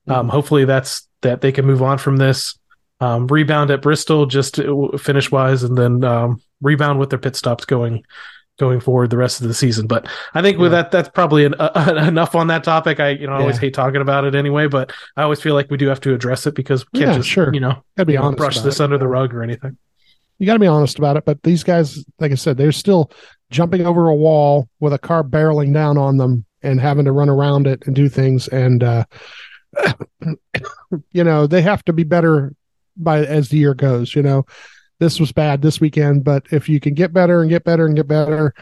[0.08, 2.58] um, hopefully, that's that they can move on from this.
[3.00, 4.60] Um, rebound at Bristol just
[4.98, 8.04] finish wise, and then um, rebound with their pit stops going
[8.58, 9.86] going forward the rest of the season.
[9.88, 13.00] But I think with that, that's probably an, uh, enough on that topic.
[13.00, 13.62] I you know I always Yeah.
[13.62, 16.48] hate talking about it anyway, but I always feel like we do have to address
[16.48, 17.54] it because we can't Yeah, just sure.
[17.54, 18.84] you know, gotta be honest brush this it.
[18.84, 19.78] under the rug or anything.
[20.40, 21.26] you got to be honest about it.
[21.26, 23.10] But these guys, like I said, they're still
[23.52, 27.30] jumping over a wall with a car barreling down on them and having to run
[27.30, 28.48] around it and do things.
[28.50, 29.06] And, uh,
[31.12, 32.54] you know, they have to be better
[32.98, 34.16] by as the year goes.
[34.16, 34.46] You know,
[35.00, 37.96] this was bad this weekend, but if you can get better and get better and
[37.96, 38.54] get better,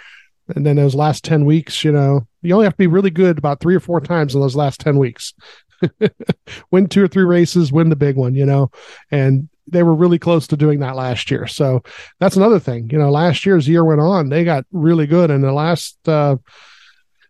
[0.56, 3.38] and then those last 10 weeks, you know, you only have to be really good
[3.38, 5.34] about three or four times in those last 10 weeks.
[6.72, 8.72] win two or three races, win the big one, you know,
[9.12, 11.48] and they were really close to doing that last year.
[11.48, 11.84] So
[12.20, 12.90] that's another thing.
[12.90, 15.32] You know, last year as the year went on, they got really good.
[15.32, 16.38] And the last uh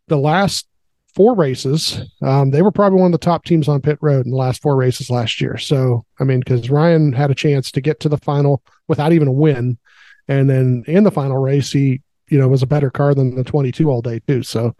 [0.07, 0.67] the last
[1.13, 4.31] four races, um, they were probably one of the top teams on pit road in
[4.31, 5.57] the last four races last year.
[5.57, 9.27] So, I mean, because Ryan had a chance to get to the final without even
[9.27, 9.77] a win.
[10.27, 13.43] And then in the final race, he, you know, was a better car than the
[13.43, 14.41] 22 all day, too.
[14.41, 14.75] So,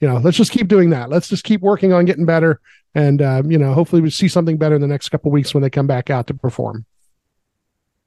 [0.00, 1.10] you know, let's just keep doing that.
[1.10, 2.60] Let's just keep working on getting better.
[2.94, 5.62] And, uh, you know, hopefully we see something better in the next couple weeks when
[5.62, 6.86] they come back out to perform.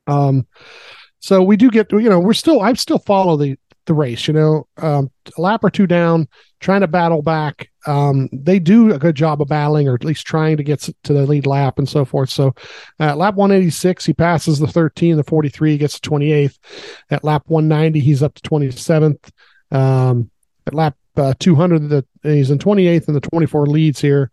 [0.08, 0.48] Um,
[1.20, 3.58] so we do get, you know, we're still, I still follow the,
[3.90, 6.28] the race, you know, um, a lap or two down,
[6.60, 7.70] trying to battle back.
[7.88, 11.14] Um, they do a good job of battling or at least trying to get to
[11.14, 12.30] the lead lap and so forth.
[12.30, 12.54] So
[13.00, 16.58] at lap 186, he passes the 13, the 43, gets to 28th.
[17.10, 19.32] At lap 190, he's up to 27th.
[19.72, 20.30] Um,
[20.68, 24.30] at lap uh, 200, the, he's in 28th and the 24 leads here.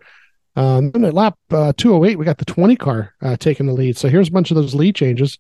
[0.54, 3.96] Um, and at lap uh, 208, we got the 20 car uh, taking the lead.
[3.96, 5.38] So here's a bunch of those lead changes.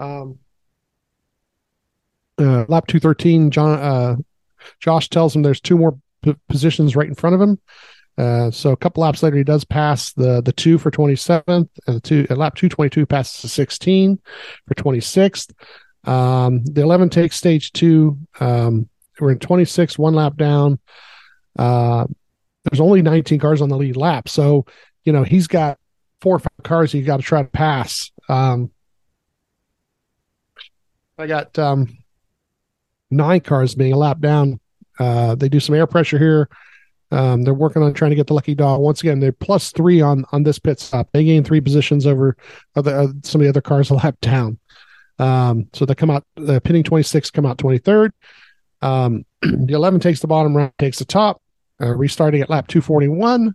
[0.00, 0.38] Um,
[2.38, 4.16] uh, lap 213, John, uh,
[4.80, 7.58] Josh tells him there's two more p- positions right in front of him.
[8.16, 11.68] Uh, so a couple laps later, he does pass the the two for 27th, and
[11.86, 14.18] the two at lap 222 passes the 16
[14.66, 15.52] for 26th.
[16.04, 18.18] Um, the 11 takes stage two.
[18.40, 18.88] Um,
[19.20, 20.80] we're in 26, one lap down.
[21.56, 22.06] Uh,
[22.64, 24.66] there's only 19 cars on the lead lap, so
[25.04, 25.78] you know he's got
[26.20, 28.10] four or five cars he's got to try to pass.
[28.28, 28.72] Um,
[31.16, 31.98] I got um,
[33.10, 34.60] nine cars being a lap down.
[34.98, 36.48] Uh, they do some air pressure here.
[37.10, 38.80] Um, they're working on trying to get the lucky dog.
[38.80, 41.08] Once again, they're plus three on on this pit stop.
[41.12, 42.36] They gain three positions over
[42.76, 44.58] other, uh, some of the other cars a lap down.
[45.18, 48.10] Um, so they come out, the pinning 26, come out 23rd.
[48.82, 51.42] Um, the 11 takes the bottom, Ryan takes the top,
[51.80, 53.54] uh, restarting at lap 241.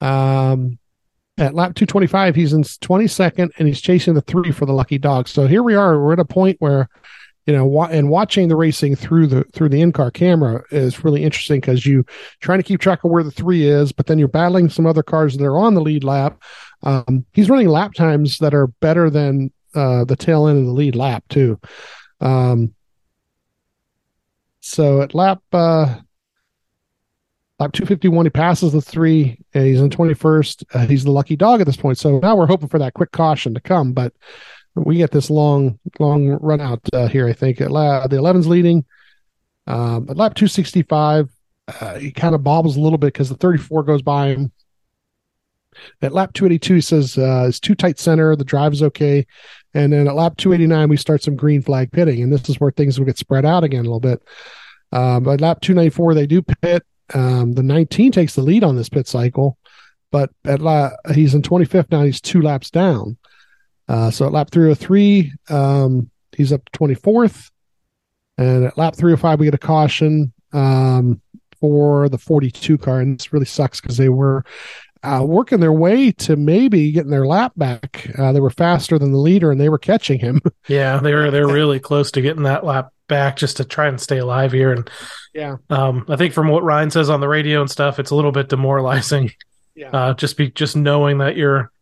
[0.00, 0.78] Um,
[1.38, 5.28] at lap 225, he's in 22nd and he's chasing the three for the lucky dog.
[5.28, 6.00] So here we are.
[6.00, 6.88] We're at a point where
[7.50, 11.02] you know, wa- and watching the racing through the through the in car camera is
[11.02, 12.06] really interesting because you
[12.38, 15.02] trying to keep track of where the three is, but then you're battling some other
[15.02, 16.40] cars that are on the lead lap.
[16.84, 20.70] Um, he's running lap times that are better than uh, the tail end of the
[20.70, 21.58] lead lap too.
[22.20, 22.72] Um,
[24.60, 25.96] so at lap uh,
[27.58, 29.40] lap 251, he passes the three.
[29.54, 30.64] And he's in 21st.
[30.72, 31.98] Uh, he's the lucky dog at this point.
[31.98, 34.12] So now we're hoping for that quick caution to come, but
[34.84, 37.28] we get this long, long run out uh, here.
[37.28, 38.84] I think at la- the 11's leading.
[39.66, 41.28] Um, at lap 265,
[41.68, 44.52] uh, he kind of bobbles a little bit because the 34 goes by him.
[46.02, 48.34] At lap 282, he says uh, it's too tight center.
[48.34, 49.26] The drive is okay.
[49.74, 52.72] And then at lap 289, we start some green flag pitting, and this is where
[52.72, 54.22] things will get spread out again a little bit.
[54.92, 56.84] Um, at lap 294, they do pit.
[57.14, 59.58] Um, the 19 takes the lead on this pit cycle,
[60.10, 62.02] but at la- he's in 25th now.
[62.02, 63.16] He's two laps down.
[63.90, 67.50] Uh, so at lap 303, um, he's up to 24th.
[68.38, 71.20] And at lap 305, we get a caution um,
[71.60, 73.00] for the 42 car.
[73.00, 74.44] And this really sucks because they were
[75.02, 78.08] uh, working their way to maybe getting their lap back.
[78.16, 80.40] Uh, they were faster than the leader and they were catching him.
[80.68, 84.00] Yeah, they were they're really close to getting that lap back just to try and
[84.00, 84.70] stay alive here.
[84.72, 84.88] And
[85.34, 88.14] yeah, um, I think from what Ryan says on the radio and stuff, it's a
[88.14, 89.32] little bit demoralizing.
[89.74, 89.90] Yeah.
[89.90, 91.72] Uh, just be just knowing that you're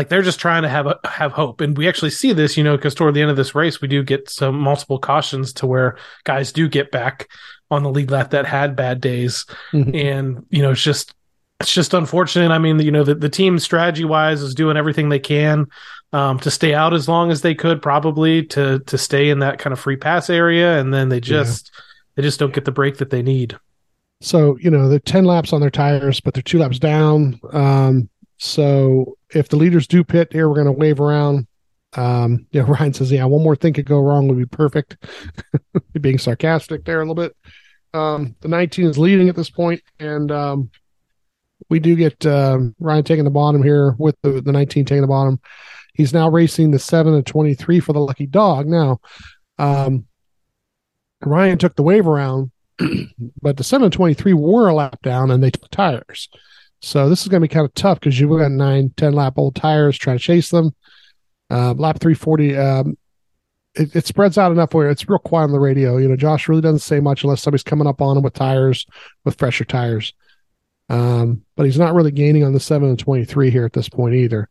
[0.00, 2.64] like they're just trying to have a, have hope, and we actually see this, you
[2.64, 5.66] know, because toward the end of this race, we do get some multiple cautions to
[5.66, 7.28] where guys do get back
[7.70, 9.94] on the lead lap that had bad days, Mhm.
[9.94, 11.14] and you know, it's just
[11.60, 12.50] it's just unfortunate.
[12.50, 15.66] I mean, you know, the, the team strategy wise is doing everything they can
[16.14, 19.58] um, to stay out as long as they could, probably to to stay in that
[19.58, 21.70] kind of free pass area, and then they just
[22.16, 23.58] they just don't get the break that they need.
[24.22, 27.38] So, you know, they're 10 laps on their tires, but they're two laps down.
[27.52, 28.08] Um,
[28.38, 31.46] so if the leaders do pit here, we're going to wave around.
[31.94, 34.96] Um, yeah, Ryan says, yeah, one more thing could go wrong would be perfect.
[36.00, 37.36] Being sarcastic there a little bit.
[37.92, 40.70] Um, the 19 is leading at this point, and um,
[41.68, 45.08] we do get um, Ryan taking the bottom here with the, the 19 taking the
[45.08, 45.40] bottom.
[45.94, 48.66] He's now racing the 7 and 23 for the lucky dog.
[48.66, 49.00] Now,
[49.58, 50.06] um,
[51.22, 52.52] Ryan took the wave around,
[53.42, 56.28] but the 7 and 23 were a lap down and they took tires.
[56.80, 59.34] So this is going to be kind of tough because you've got nine, 10 lap
[59.36, 60.74] old tires trying to chase them.
[61.50, 62.98] Uh, lap 340, um,
[63.74, 65.98] it, it spreads out enough where it's real quiet on the radio.
[65.98, 68.86] You know, Josh really doesn't say much unless somebody's coming up on him with tires,
[69.24, 70.14] with fresher tires.
[70.88, 74.14] Um, but he's not really gaining on the 7 and 23 here at this point
[74.14, 74.48] either.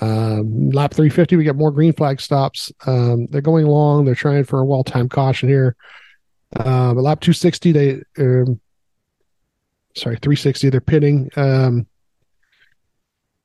[0.00, 2.72] Um, lap 350, we get more green flag stops.
[2.86, 4.04] Um, they're going long.
[4.04, 5.76] They're trying for a well timed caution here.
[6.54, 8.60] Uh, but lap 260, they, um,
[9.96, 11.30] sorry, 360, they're pitting.
[11.36, 11.86] Um,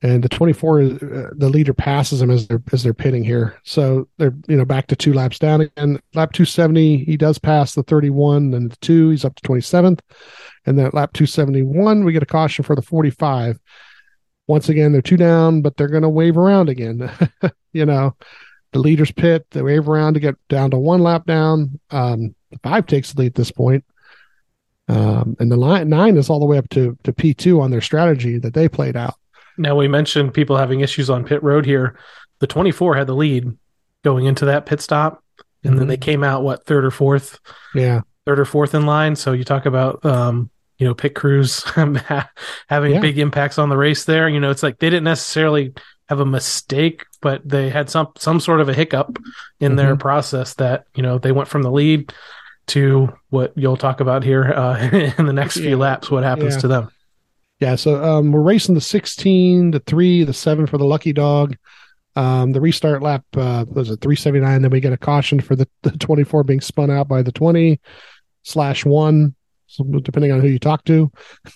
[0.03, 0.87] and the 24 uh,
[1.35, 3.59] the leader passes them as they're as they're pitting here.
[3.63, 5.99] So they're you know back to two laps down again.
[6.13, 9.99] Lap 270 he does pass the 31 and the 2 he's up to 27th
[10.65, 13.59] and then at lap 271 we get a caution for the 45
[14.47, 17.09] once again they're two down but they're going to wave around again.
[17.73, 18.17] You know
[18.73, 21.79] the leaders pit they wave around to get down to one lap down.
[21.89, 23.85] Um the five takes the lead at this point
[24.91, 27.81] um and the line nine is all the way up to to p2 on their
[27.81, 29.15] strategy that they played out
[29.57, 31.95] Now we mentioned people having issues on pit road here.
[32.39, 33.57] The 24 had the lead
[34.03, 35.23] going into that pit stop,
[35.63, 37.39] and then they came out what third or fourth,
[37.75, 39.15] yeah third or fourth in line.
[39.15, 40.49] So you talk about um,
[40.79, 41.63] you know pit crews
[42.67, 42.99] having Yeah.
[42.99, 44.27] big impacts on the race there.
[44.27, 45.73] You know, it's like they didn't necessarily
[46.09, 49.17] have a mistake, but they had some some sort of a hiccup
[49.59, 52.11] in their process that you know they went from the lead
[52.67, 54.77] to what you'll talk about here uh,
[55.17, 55.75] in the next few Yeah.
[55.75, 56.09] laps.
[56.11, 56.59] What happens Yeah.
[56.61, 56.89] to them?
[57.59, 61.55] Yeah, so um, we're racing the 16, the 3, the 7 for the Lucky Dog.
[62.15, 64.61] Um, the restart lap uh, was it 379.
[64.63, 67.79] Then we get a caution for the, the 24 being spun out by the 20
[68.43, 69.35] slash 1,
[69.67, 71.11] so depending on who you talk to.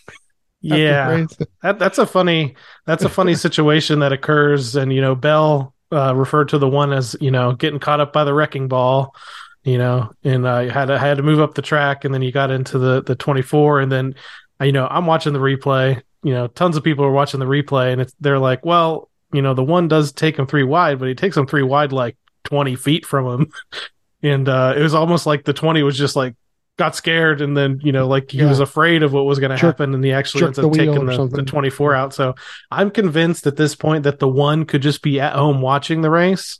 [0.62, 1.26] Yeah.
[1.62, 2.56] That that's a funny
[2.88, 6.92] that's a funny situation that occurs, and you know Bell uh, referred to the one
[6.92, 9.16] as you know getting caught up by the wrecking ball,
[9.66, 12.32] you know, and I had to, had to move up the track, and then you
[12.32, 14.16] got into the the twenty four, and then
[14.62, 17.92] you know I'm watching the replay, you know, tons of people are watching the replay,
[17.92, 21.08] and it's they're like, well, you know, the one does take him three wide, but
[21.10, 23.52] he takes him three wide like twenty feet from him,
[24.24, 26.36] and uh, it was almost like the twenty was just like.
[26.78, 28.50] Got scared and then you know like he Yeah.
[28.50, 30.94] was afraid of what was going to happen and he actually jerk ends up wheel
[30.94, 32.14] taking the, the 24 out.
[32.14, 32.36] So
[32.70, 36.10] I'm convinced at this point that the one could just be at home watching the
[36.10, 36.60] race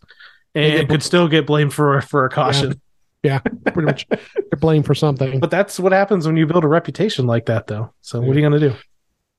[0.54, 2.80] and could still get blamed for for a caution.
[3.26, 5.40] Yeah, pretty much they're blamed for something.
[5.40, 7.92] But that's what happens when you build a reputation like that, though.
[8.02, 8.76] So what are you going to do?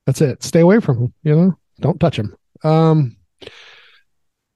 [0.06, 0.42] That's it.
[0.42, 1.14] Stay away from them.
[1.22, 2.36] You know, don't touch them.
[2.64, 3.16] Um,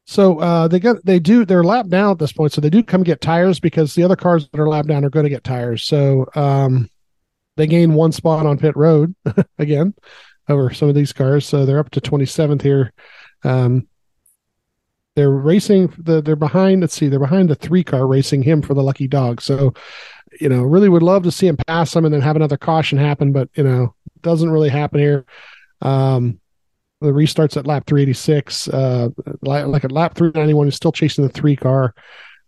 [0.07, 2.83] so uh, they got they do they're lap down at this point, so they do
[2.83, 5.45] come get tires because the other cars that are lap down are going to get
[5.45, 5.85] tires.
[5.85, 6.91] So um,
[7.57, 9.15] they gain one spot on pit road
[9.61, 9.95] again
[10.49, 12.93] over some of these cars, so they're up to twenty seventh here.
[13.45, 13.87] Um,
[15.17, 16.81] they're racing the they're behind.
[16.81, 19.41] Let's see, they're behind the three car racing him for the lucky dog.
[19.41, 19.75] So
[20.39, 22.99] you know, really would love to see him pass them and then have another caution
[22.99, 25.25] happen, but you know, doesn't really happen here.
[25.81, 26.39] Um,
[27.01, 28.69] the restarts at lap 386.
[28.69, 29.09] Uh,
[29.43, 31.95] like, at lap 391, he's still chasing the three car.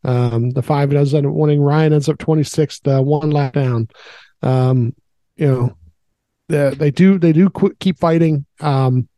[0.05, 1.61] Um, the five does end up winning.
[1.61, 3.88] Ryan ends up 26th, uh, one lap down.
[4.42, 4.94] Um,
[5.37, 5.77] you know,
[6.48, 8.44] they, they do they do qu- keep fighting.
[8.61, 9.09] Um,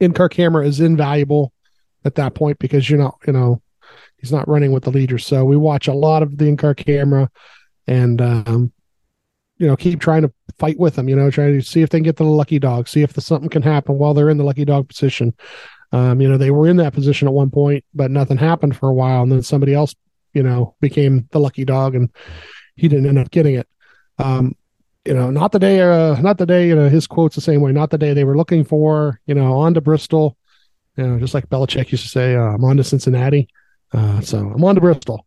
[0.00, 1.52] in car camera is invaluable
[2.04, 3.62] at that point because you're not, you know,
[4.16, 5.18] he's not running with the leader.
[5.18, 7.30] So we watch a lot of the in car camera,
[7.86, 8.72] and um,
[9.58, 11.08] you know, keep trying to fight with them.
[11.08, 13.20] You know, trying to see if they can get the lucky dog, see if the,
[13.20, 15.34] something can happen while they're in the lucky dog position.
[15.92, 18.88] Um, you know, they were in that position at one point, but nothing happened for
[18.88, 19.94] a while, and then somebody else,
[20.32, 22.10] you know, became the lucky dog, and
[22.74, 23.68] he didn't end up getting it.
[24.18, 24.56] Um,
[25.04, 26.66] you know, not the day, uh, not the day.
[26.66, 27.72] You know, his quotes the same way.
[27.72, 29.20] Not the day they were looking for.
[29.26, 30.36] You know, on to Bristol.
[30.96, 33.48] You know, just like Belichick used to say, uh, "I'm on to Cincinnati."
[33.92, 35.26] Uh, so I'm on to Bristol.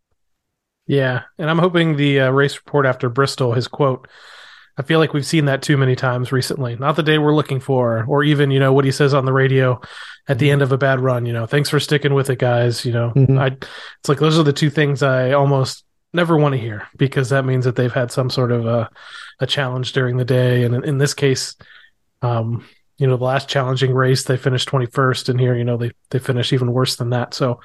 [0.86, 4.08] Yeah, and I'm hoping the uh, race report after Bristol, his quote.
[4.78, 6.76] I feel like we've seen that too many times recently.
[6.76, 9.32] Not the day we're looking for, or even you know what he says on the
[9.32, 9.80] radio
[10.28, 11.26] at the end of a bad run.
[11.26, 12.84] You know, thanks for sticking with it, guys.
[12.84, 13.38] You know, Mhm.
[13.38, 13.46] I.
[13.48, 17.44] It's like those are the two things I almost never want to hear because that
[17.44, 18.88] means that they've had some sort of a
[19.40, 21.54] a challenge during the day, and in, in this case,
[22.22, 22.64] um,
[22.98, 26.18] you know, the last challenging race they finished 21st, and here you know they they
[26.18, 27.34] finished even worse than that.
[27.34, 27.60] So.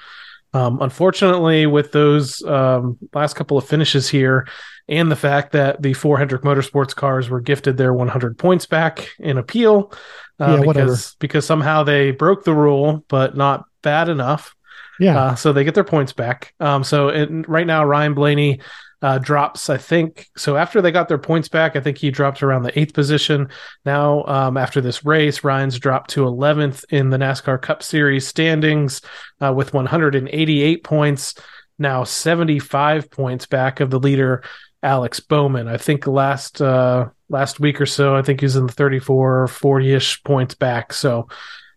[0.55, 4.47] Um, unfortunately, with those um, last couple of finishes here,
[4.87, 9.39] and the fact that the 400 Motorsports cars were gifted their 100 points back in
[9.39, 9.91] appeal,
[10.39, 10.85] uh, Yeah, whatever.
[10.91, 14.53] because because somehow they broke the rule, but not bad enough.
[14.99, 16.53] Yeah, Uh, so they get their points back.
[16.59, 18.61] Um, so it, right now, Ryan Blaney
[19.03, 20.29] uh, drops, I think.
[20.37, 23.49] So after they got their points back, I think he dropped around the eighth position.
[23.85, 29.01] Now, um, after this race, Ryan's dropped to 11th in the NASCAR Cup Series standings
[29.41, 31.35] uh, with 188 points.
[31.77, 34.41] Now 75 points back of the leader,
[34.81, 35.67] Alex Bowman.
[35.67, 39.43] I think last uh, last week or so, I think he was in the 34
[39.43, 40.93] or 40 ish points back.
[40.93, 41.27] So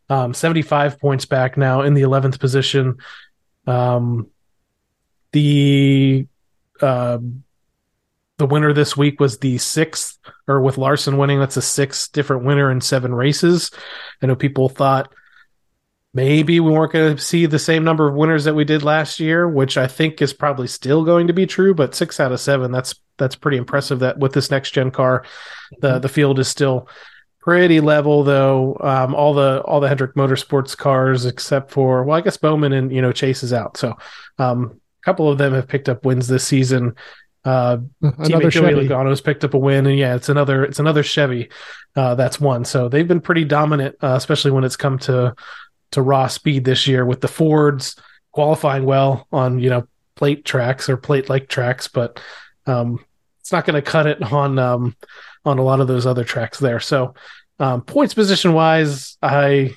[0.09, 2.99] um, 75 points back now in the 11th position.
[3.67, 4.29] Um,
[5.33, 6.29] the
[6.83, 7.19] uh,
[8.39, 12.45] the winner this week was the sixth, or with Larson winning, that's a sixth different
[12.45, 13.71] winner in seven races.
[14.23, 15.13] I know people thought
[16.13, 19.21] maybe we weren't going to see the same number of winners that we did last
[19.21, 21.75] year, which I think is probably still going to be true.
[21.75, 24.01] But six out of seven, that's that's pretty impressive.
[24.01, 25.25] That with this next gen car,
[25.81, 26.89] the the field is still
[27.41, 28.77] pretty level though.
[28.81, 32.91] Um, all the all the Hendrick Motorsports cars except for well, I guess Bowman and
[32.91, 33.77] you know Chase is out.
[33.77, 33.97] So
[34.39, 36.97] um, couple of them have picked up wins this season.
[37.45, 38.89] Uh, Another teammate Joey Chevy.
[38.89, 41.49] Logano's picked up a win, and yeah, it's another it's another Chevy
[41.95, 42.65] uh, that's won.
[42.65, 45.35] So they've been pretty dominant, uh, especially when it's come to
[45.93, 47.95] to raw speed this year with the Fords
[48.33, 49.87] qualifying well on you know
[50.17, 52.21] plate tracks or plate like tracks, but
[52.67, 52.99] um,
[53.41, 54.97] it's not going to cut it on um,
[55.45, 56.81] on a lot of those other tracks there.
[56.81, 57.15] So
[57.61, 59.77] um, points position wise, I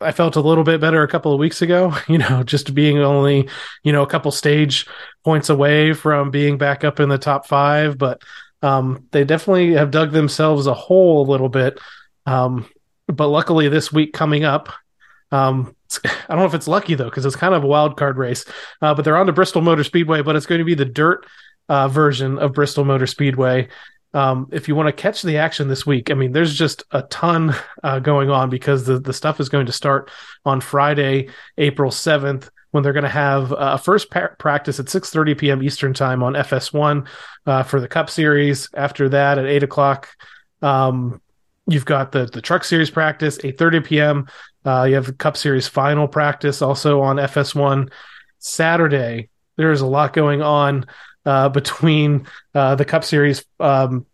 [0.00, 1.94] I felt a little bit better a couple of weeks ago.
[2.08, 3.48] You know, just being only
[3.82, 4.86] you know a couple stage
[5.24, 8.22] points away from being back up in the top five, but
[8.62, 11.80] um, they definitely have dug themselves a hole a little bit.
[12.26, 12.68] Um,
[13.06, 14.72] but luckily, this week coming up,
[15.32, 15.74] um,
[16.04, 18.44] I don't know if it's lucky though, because it's kind of a wild card race.
[18.82, 21.26] Uh, but they're on to Bristol Motor Speedway, but it's going to be the dirt
[21.68, 23.68] uh, version of Bristol Motor Speedway.
[24.16, 27.02] Um, if you want to catch the action this week, I mean, there's just a
[27.02, 27.54] ton
[27.84, 30.10] uh, going on because the, the stuff is going to start
[30.46, 35.62] on Friday, April 7th, when they're going to have a first practice at 6.30 p.m.
[35.62, 37.06] Eastern time on FS1
[37.44, 38.70] uh, for the Cup Series.
[38.72, 40.08] After that, at 8 o'clock,
[40.62, 41.20] um,
[41.66, 44.26] you've got the, the Truck Series practice, 8.30 p.m.
[44.64, 47.92] Uh, you have the Cup Series final practice also on FS1.
[48.38, 50.86] Saturday, there is a lot going on
[51.26, 54.06] uh, between uh, the Cup Series um,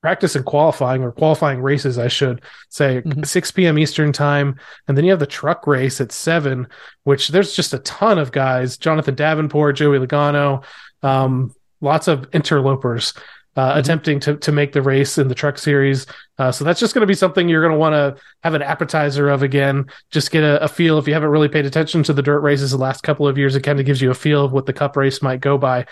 [0.00, 3.24] practice and qualifying, or qualifying races, I should say, Mhm.
[3.26, 3.78] 6 p.m.
[3.78, 4.56] Eastern time.
[4.88, 6.66] And then you have the truck race at 7,
[7.04, 10.64] which there's just a ton of guys Jonathan Davenport, Joey Logano,
[11.04, 13.14] um, lots of interlopers.
[13.54, 16.06] Uh, attempting to to make the race in the truck series,
[16.38, 18.62] uh, so that's just going to be something you're going to want to have an
[18.62, 19.84] appetizer of again.
[20.10, 22.70] Just get a, a feel if you haven't really paid attention to the dirt races
[22.70, 23.54] the last couple of years.
[23.54, 25.84] It kind of gives you a feel of what the cup race might go by.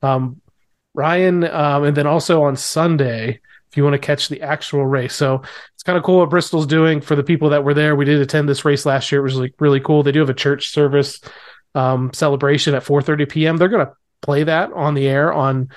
[0.00, 0.40] Um,
[0.94, 3.40] Ryan, um, and then also on Sunday,
[3.70, 5.14] if you want to catch the actual race.
[5.14, 5.42] So
[5.74, 7.94] it's kind of cool what Bristol's doing for the people that were there.
[7.94, 9.20] We did attend this race last year.
[9.20, 10.02] It was really, really cool.
[10.02, 11.20] They do have a church service
[11.74, 13.56] um, celebration at 4:30 p.m.
[13.56, 13.92] They're going to
[14.22, 15.68] play that on the air on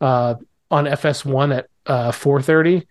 [0.00, 0.36] uh,
[0.72, 2.86] on FS1 at uh, 4:30,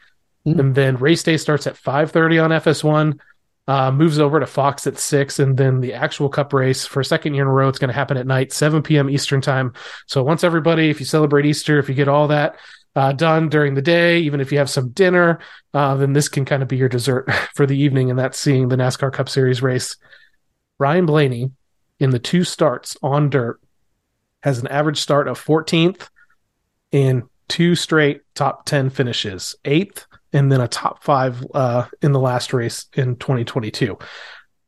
[0.47, 0.59] Mhm.
[0.59, 3.19] and then race day starts at 5:30 on FS1.
[3.67, 7.05] Uh, moves over to Fox at six, and then the actual Cup race for a
[7.05, 7.69] second year in a row.
[7.69, 9.09] It's going to happen at night, 7 p.m.
[9.09, 9.73] Eastern time.
[10.07, 12.55] So once everybody, if you celebrate Easter, if you get all that
[12.95, 15.39] uh, done during the day, even if you have some dinner,
[15.73, 18.67] uh, then this can kind of be your dessert for the evening, and that's seeing
[18.67, 19.95] the NASCAR Cup Series race.
[20.79, 21.51] Ryan Blaney,
[21.99, 23.61] in the two starts on dirt,
[24.43, 26.09] has an average start of 14th
[26.91, 32.19] and two straight top 10 finishes, eighth, and then a top five uh, in the
[32.19, 33.97] last race in 2022.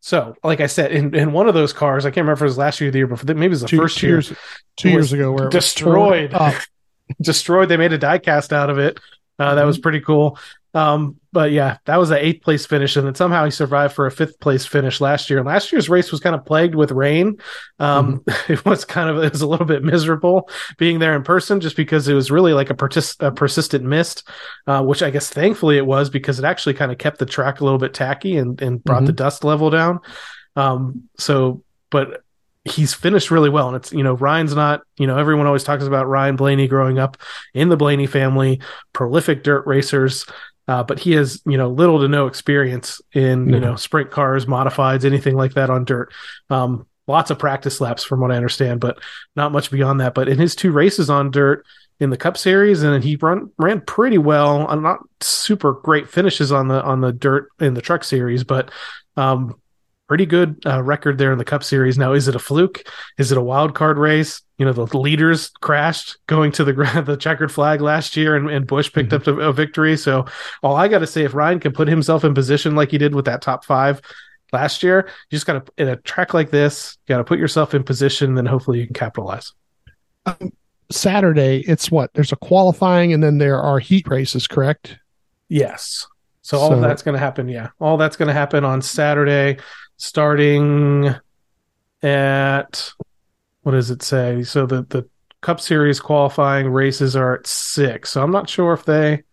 [0.02, 2.44] So, like I said, in, in one of those cars, I can't remember if it
[2.44, 4.16] was last year or the year before, maybe it was the two, first two year,
[4.18, 4.34] years,
[4.76, 6.36] two years ago, where it destroyed.
[7.22, 7.70] destroyed.
[7.70, 9.00] They made a die cast out of it.
[9.40, 10.38] Uh, that was pretty cool.
[10.76, 14.08] Um, but yeah, that was an eighth place finish, and then somehow he survived for
[14.08, 15.38] a fifth place finish last year.
[15.38, 17.38] And last year's race was kind of plagued with rain.
[17.80, 21.60] Um, It was kind of it was a little bit miserable being there in person,
[21.60, 24.28] just because it was really like a, a persistent mist,
[24.66, 27.62] uh, which I guess thankfully it was because it actually kind of kept the track
[27.62, 30.00] a little bit tacky and and brought the dust level down.
[30.56, 32.23] Um, so, but
[32.66, 33.68] he's finished really well.
[33.68, 36.98] And it's, you know, Ryan's not, you know, everyone always talks about Ryan Blaney growing
[36.98, 37.18] up
[37.54, 38.62] in the Blaney family,
[38.94, 40.26] prolific dirt racers.
[40.66, 44.46] Uh, but he has, you know, little to no experience in, you know, sprint cars,
[44.46, 46.14] modifieds, anything like that on dirt.
[46.50, 48.98] Um, lots of practice laps from what I understand, but
[49.36, 50.14] not much beyond that.
[50.14, 51.66] But in his two races on dirt
[52.00, 54.70] in the Cup Series, and he run ran pretty well.
[54.70, 58.72] Uh, not super great finishes on the on the dirt in the Truck Series, but
[59.18, 59.60] um,
[60.14, 61.98] pretty good uh, record there in the Cup Series.
[61.98, 62.84] Now, is it a fluke?
[63.18, 64.44] Is it a wild card race?
[64.60, 68.68] You know, the leaders crashed going to the the checkered flag last year, and, and
[68.68, 69.98] Busch picked up a, a victory.
[69.98, 70.28] So,
[70.62, 73.16] all I got to say, if Ryan can put himself in position like he did
[73.16, 74.02] with that top five
[74.52, 77.40] last year, you just got to in a track like this, you got to put
[77.40, 79.52] yourself in position, then hopefully you can capitalize.
[80.92, 82.14] Saturday, it's what?
[82.14, 84.96] There's a qualifying and then there are heat races, correct?
[85.50, 86.06] Yes.
[86.44, 87.48] So all So- that's going to happen.
[87.48, 89.58] Yeah, all that's going to happen on Saturday,
[89.98, 91.14] starting
[92.02, 92.92] at
[93.62, 94.44] what does it say?
[94.44, 95.08] So the the
[95.42, 98.12] Cup Series qualifying races are at six.
[98.12, 99.24] So I'm not sure if they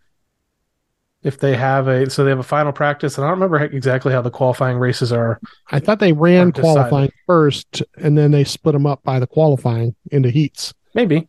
[1.23, 4.11] if they have a so they have a final practice, and I don't remember exactly
[4.11, 5.39] how the qualifying races are.
[5.71, 9.95] I thought they ran qualifying first and then they split them up by the qualifying
[10.11, 10.73] into heats.
[10.93, 11.27] Maybe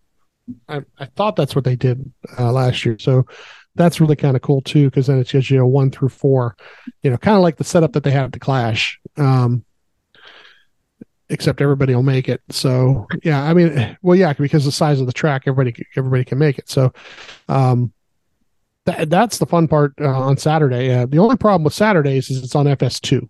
[0.68, 2.98] I, I thought that's what they did uh, last year.
[2.98, 3.26] So
[3.74, 6.56] that's really kind of cool too, because then it gives you a one through four,
[7.02, 8.98] you know, kind of like the setup that they have at the Clash.
[9.16, 9.64] Um,
[11.28, 12.42] except everybody will make it.
[12.50, 16.38] So yeah, I mean, well, yeah, because the size of the track, everybody everybody can
[16.38, 16.68] make it.
[16.68, 16.92] So,
[17.48, 17.92] um,
[18.84, 20.92] That, that's the fun part uh, on Saturday.
[20.92, 23.28] Uh, the only problem with Saturdays is it's on FS2,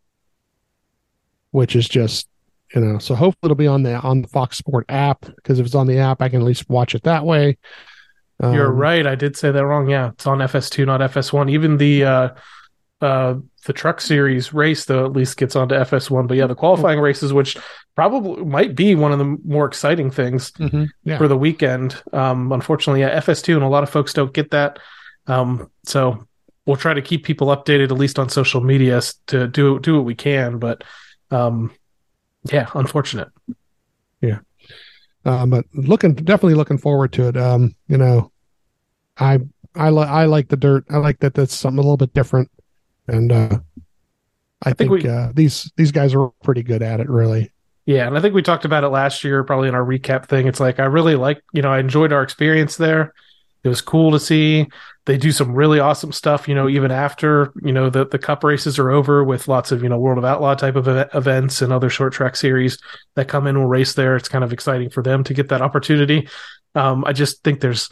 [1.50, 2.26] which is just
[2.74, 2.98] you know.
[2.98, 5.86] So hopefully it'll be on the on the Fox Sport app because if it's on
[5.86, 7.58] the app, I can at least watch it that way.
[8.42, 9.06] You're Um, right.
[9.06, 9.88] I did say that wrong.
[9.88, 11.50] Yeah, it's on FS2, not FS1.
[11.50, 12.28] Even the uh,
[13.00, 13.34] uh,
[13.66, 16.26] the truck series race, though, at least gets onto FS1.
[16.26, 17.56] But yeah, the qualifying races, which
[17.94, 21.18] probably might be one of the more exciting things mhm, yeah.
[21.18, 22.02] for the weekend.
[22.12, 24.78] Um, unfortunately, yeah, FS2, and a lot of folks don't get that.
[25.26, 26.26] Um, so
[26.66, 30.04] we'll try to keep people updated, at least on social media, to do do what
[30.04, 30.58] we can.
[30.58, 30.84] But
[31.30, 31.72] um,
[32.50, 33.28] yeah, unfortunate.
[34.20, 34.38] Yeah.
[35.24, 37.36] Um, but looking definitely looking forward to it.
[37.36, 38.32] Um, you know,
[39.18, 39.40] I
[39.74, 40.84] I like I like the dirt.
[40.90, 42.50] I like that that's something a little bit different,
[43.08, 43.58] and uh,
[44.62, 47.08] I, think think, we- uh, these these guys are pretty good at it.
[47.08, 47.52] Really,
[47.86, 50.46] Yeah, and I think we talked about it last year, probably in our recap thing.
[50.46, 53.12] It's like I really like, you know, I enjoyed our experience there.
[53.64, 54.66] It was cool to see.
[55.04, 58.42] They do some really awesome stuff, you know, even after, you know, the, the cup
[58.42, 61.62] races are over with lots of, you know, World of Outlaw type of e- events
[61.62, 62.78] and other short track series
[63.14, 64.16] that come in will race there.
[64.16, 66.28] It's kind of exciting for them to get that opportunity.
[66.74, 67.88] Um, I just think there's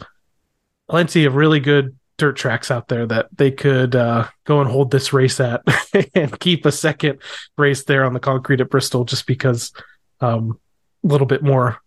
[0.89, 4.91] plenty of really good dirt tracks out there that they could uh, go and hold
[4.91, 5.63] this race at
[6.15, 7.19] and keep a second
[7.57, 9.71] race there on the concrete at Bristol just because
[10.19, 10.59] um,
[11.03, 11.81] a little bit more.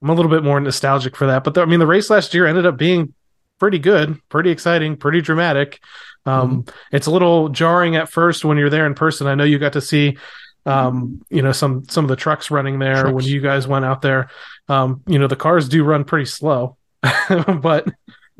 [0.00, 1.42] I'm a little bit more nostalgic for that.
[1.42, 3.12] But the, I mean, the race last year ended up being
[3.58, 5.80] pretty good, pretty exciting, pretty dramatic.
[6.26, 9.26] Um, It's a little jarring at first when you're there in person.
[9.26, 10.16] I know you got to see,
[10.64, 13.14] um, you know, some some of the trucks running there Trucks.
[13.14, 14.30] when you guys went out there.
[14.68, 17.88] Um, you know, the cars do run pretty slow, but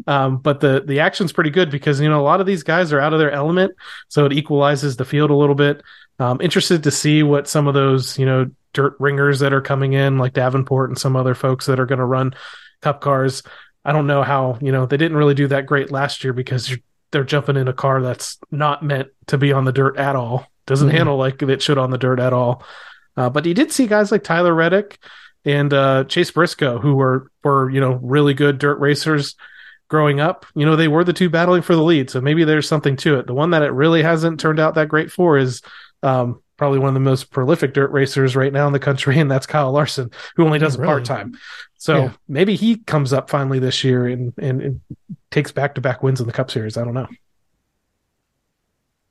[0.07, 2.93] um, but the the action's pretty good because you know a lot of these guys
[2.93, 3.75] are out of their element,
[4.09, 5.83] so it equalizes the field a little bit.
[6.19, 9.93] Um, interested to see what some of those you know dirt ringers that are coming
[9.93, 12.35] in, like Davenport and some other folks that are going to run
[12.81, 13.43] cup cars.
[13.85, 16.71] I don't know how you know they didn't really do that great last year because
[16.71, 16.79] you're,
[17.11, 20.47] they're jumping in a car that's not meant to be on the dirt at all.
[20.67, 20.93] Doesn't Mhm.
[20.93, 22.65] handle like it should on the dirt at all.
[23.17, 24.99] Uh, but you did see guys like Tyler Reddick
[25.45, 29.35] and uh, Chase Briscoe who were were you know really good dirt racers
[29.93, 30.47] growing up.
[30.55, 33.19] You know they were the two battling for the lead, so maybe there's something to
[33.19, 33.27] it.
[33.27, 35.61] The one that it really hasn't turned out that great for is
[36.03, 39.31] um, probably one of the most prolific dirt racers right now in the country, and
[39.31, 40.87] that's Kyle Larson, who only does it Really?
[40.89, 41.39] part time.
[41.77, 42.13] So Yeah.
[42.27, 44.81] maybe he comes up finally this year and, and, and
[45.31, 46.79] takes back to back wins in the Cup Series.
[46.79, 47.09] I don't know.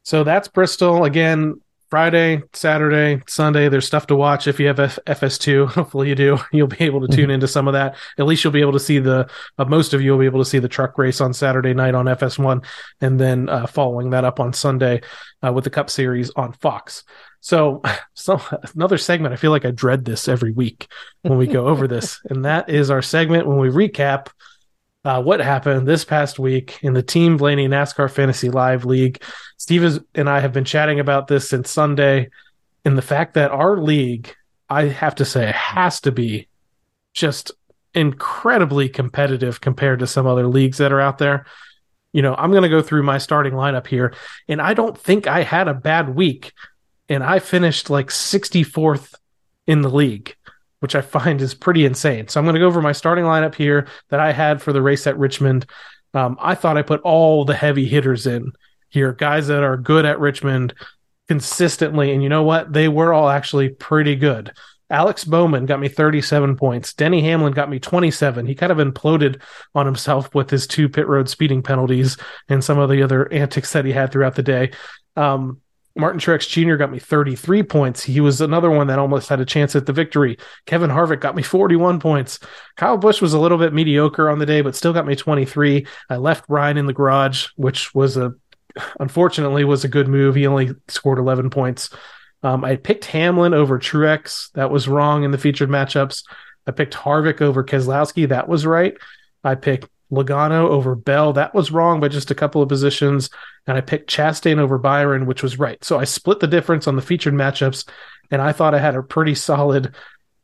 [0.02, 1.61] So that's Bristol again.
[1.92, 3.68] Friday, Saturday, Sunday.
[3.68, 5.68] There's stuff to watch if you have F- FS2.
[5.76, 6.38] Hopefully you do.
[6.54, 7.98] You'll be able to tune into some of that.
[8.18, 9.30] At least you'll be able to see the.
[9.58, 11.94] Uh, most of you will be able to see the truck race on Saturday night
[11.94, 12.66] on FS1,
[13.02, 15.02] and then uh, following that up on Sunday
[15.46, 17.04] uh, with the Cup Series on Fox.
[17.42, 17.82] So,
[18.14, 18.42] so
[18.74, 19.34] another segment.
[19.34, 20.88] I feel like I dread this every week
[21.24, 24.30] when we go over this, and that is our segment when we recap
[25.04, 29.22] uh, what happened this past week in the Team Blaney NASCAR Fantasy Live League.
[29.62, 32.32] Steve is, and I have been chatting about this since Sunday,
[32.84, 34.34] and the fact that our league,
[34.68, 36.48] I have to say, has to be
[37.14, 37.52] just
[37.94, 41.46] incredibly competitive compared to some other leagues that are out there.
[42.12, 44.16] You know, I'm going to go through my starting lineup here,
[44.48, 46.54] and I don't think I had a bad week,
[47.08, 49.14] and I finished like 64th
[49.68, 50.36] in the league
[50.80, 52.28] which I find is pretty insane.
[52.28, 54.82] So I'm going to go over my starting lineup here that I had for the
[54.82, 55.68] race at Richmond.
[56.16, 58.54] Um, I thought I put all the heavy hitters in
[58.92, 60.76] here, guys that are good at Richmond
[61.28, 62.12] consistently.
[62.12, 62.72] And you know what?
[62.72, 64.52] They were all actually pretty good.
[64.90, 66.94] Alex Bowman got me 37 points.
[66.94, 68.46] Denny Hamlin got me 27.
[68.46, 69.42] He kind of imploded
[69.74, 72.18] on himself with his two pit road speeding penalties
[72.50, 74.72] and some of the other antics that he had throughout the day.
[75.16, 75.62] Um,
[75.96, 76.76] Martin Truex Jr.
[76.76, 78.04] got me 33 points.
[78.04, 80.38] He was another one that almost had a chance at the victory.
[80.66, 82.40] Kevin Harvick got me 41 points.
[82.78, 85.86] Kyle Busch was a little bit mediocre on the day, but still got me 23.
[86.10, 88.34] I left Ryan in the garage, which was a,
[89.00, 90.36] unfortunately, was a good move.
[90.36, 91.90] He only scored 11 points.
[92.44, 94.52] Um, I picked Hamlin over Truex.
[94.54, 96.24] That was wrong in the featured matchups.
[96.68, 98.30] I picked Harvick over Keselowski.
[98.30, 98.96] That was right.
[99.44, 101.34] I picked Logano over Bell.
[101.34, 103.30] That was wrong by just a couple of positions.
[103.68, 105.84] And I picked Chastain over Byron, which was right.
[105.84, 107.88] So I split the difference on the featured matchups,
[108.30, 109.96] and I thought I had a pretty solid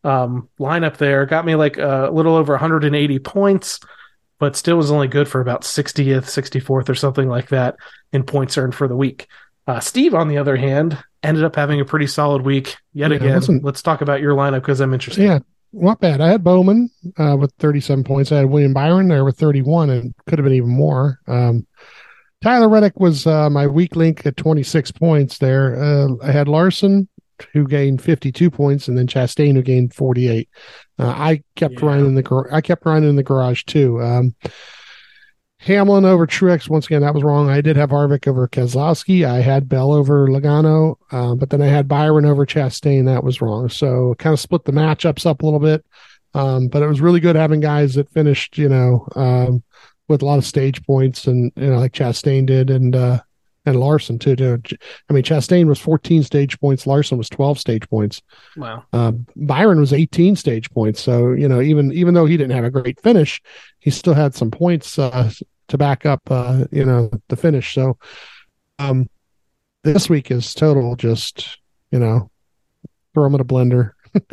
[0.03, 1.25] um, lineup there.
[1.25, 3.79] Got me like a little over 180 points,
[4.39, 7.75] but still was only good for about 60th, 64th, or something like that
[8.13, 9.27] in points earned for the week.
[9.65, 13.17] Uh, Steve, on the other hand, ended up having a pretty solid week yet Yeah,
[13.17, 13.59] again.
[13.63, 15.23] Let's talk about your lineup because I'm interested.
[15.23, 15.39] yeah,
[15.73, 16.21] not bad.
[16.21, 18.31] I had Bowman uh, with 37 points.
[18.31, 21.19] I had William Byron there with 31, and could have been even more.
[21.27, 21.67] Um,
[22.43, 25.75] Tyler Reddick was uh, my weak link at 26 points there.
[25.83, 27.09] Uh, I had Larson,
[27.53, 30.49] who gained 52 points, and then Chastain, who gained 48.
[30.99, 31.85] Uh, I kept Yeah.
[31.87, 34.01] Ryan in the gar- I kept Ryan in the garage too.
[34.01, 34.35] Um,
[35.59, 36.69] Hamlin over Truex.
[36.69, 37.49] Once again, that was wrong.
[37.49, 39.25] I did have Harvick over Keselowski.
[39.25, 43.05] I had Bell over Logano, uh, but then I had Byron over Chastain.
[43.05, 43.67] That was wrong.
[43.69, 45.83] So kind of split the matchups up a little bit.
[46.35, 49.63] Um, but it was really good having guys that finished, you know, um,
[50.07, 53.19] with a lot of stage points and, you know, like Chastain did and, uh,
[53.67, 54.35] and Larson too.
[54.35, 54.59] too.
[55.09, 56.87] I mean, Chastain was 14 stage points.
[56.87, 58.21] Larson was 12 stage points.
[58.55, 58.83] Wow.
[58.93, 61.01] Uh, Byron was 18 stage points.
[61.01, 63.41] So you know, even even though he didn't have a great finish,
[63.79, 65.29] he still had some points uh,
[65.67, 66.21] to back up.
[66.29, 67.73] Uh, you know, the finish.
[67.73, 67.97] So,
[68.79, 69.07] um,
[69.83, 71.59] this week is total just
[71.91, 72.29] you know,
[73.13, 73.91] throw them in a blender.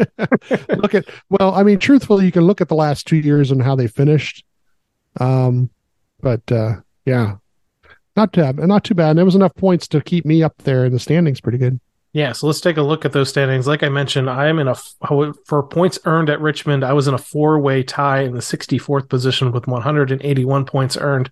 [0.77, 3.63] look at well, I mean, truthfully, you can look at the last two years and
[3.63, 4.45] how they finished.
[5.21, 5.71] Um,
[6.21, 7.37] but uh, yeah,
[8.17, 8.59] not too bad.
[8.59, 9.11] Not too bad.
[9.11, 11.41] And there was enough points to keep me up there in the standings.
[11.41, 11.81] Pretty good.
[12.13, 13.67] Yeah, so let's take a look at those standings.
[13.67, 14.77] Like I mentioned, I am in a
[15.47, 16.85] for points earned at Richmond.
[16.85, 21.29] I was in a four-way tie in the 64th position with 181 points earned.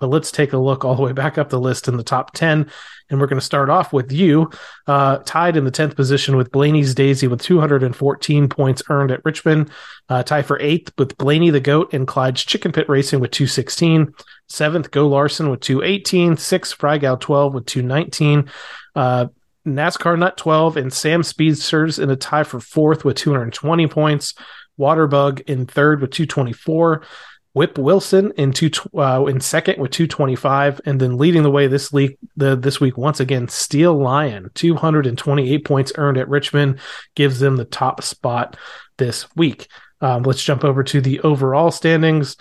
[0.00, 2.32] But let's take a look all the way back up the list in the top
[2.34, 2.68] 10.
[3.10, 4.50] And we're going to start off with you,
[4.88, 9.70] uh, tied in the 10th position with Blaney's Daisy with 214 points earned at Richmond.
[10.08, 14.12] Uh, tie for eighth with Blaney the Goat and Clyde's Chicken Pit Racing with 216.
[14.48, 16.36] Seventh, Go Larson with 218.
[16.36, 18.50] Sixth, Frygal 12 with 219.
[18.94, 19.26] Uh,
[19.66, 24.34] NASCAR Nut 12 and Sam Speedsters in a tie for fourth with 220 points.
[24.78, 27.02] Waterbug in third with 224.
[27.54, 28.68] Whip Wilson in two
[28.98, 33.20] uh, in second with 225, and then leading the way this week this week once
[33.20, 36.80] again Steel Lion 228 points earned at Richmond
[37.14, 38.56] gives them the top spot
[38.98, 39.68] this week.
[40.00, 42.36] Um, let's jump over to the overall standings.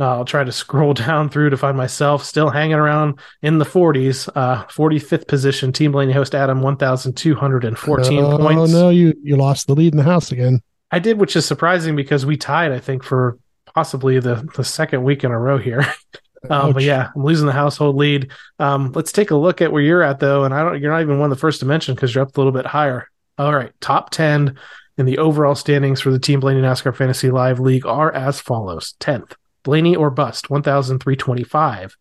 [0.00, 3.64] Uh, I'll try to scroll down through to find myself still hanging around in the
[3.64, 4.28] 40s.
[4.34, 8.74] Uh, 45th position, Team Blaney host Adam, 1,214 oh, points.
[8.74, 10.60] Oh no, you you lost the lead in the house again.
[10.90, 12.72] I did, which is surprising because we tied.
[12.72, 13.38] I think for
[13.74, 15.86] possibly the the second week in a row here.
[16.50, 18.30] um, but yeah, I'm losing the household lead.
[18.58, 20.80] Um, let's take a look at where you're at though, and I don't.
[20.80, 22.66] You're not even one of the first to mention because you're up a little bit
[22.66, 23.08] higher.
[23.36, 24.58] All right, top ten
[24.96, 28.94] in the overall standings for the Team Blaney NASCAR Fantasy Live League are as follows:
[28.98, 29.36] tenth,
[29.68, 31.94] Blaney or bust, one thousand three twenty five.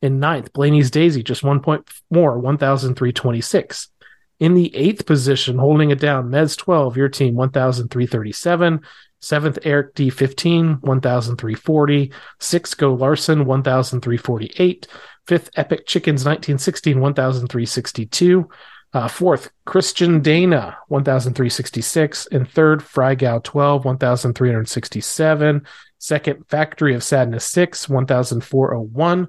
[0.00, 3.90] In ninth, Blaney's Daisy, just one point more, one thousand three twenty six.
[4.38, 8.80] In the eighth position, holding it down, Mez 12, your team, 1,337.
[9.20, 10.08] Seventh, Eric D.
[10.08, 12.12] 15, 1,340.
[12.38, 14.86] Sixth, Go Larson, 1,348.
[15.26, 18.48] Fifth, Epic Chickens 1916, 1,362.
[18.94, 22.26] Uh, fourth, Christian Dana, 1,366.
[22.32, 25.66] And third, Frygal 12, 1,367.
[26.00, 29.28] Second, Factory of Sadness 6, 1,401.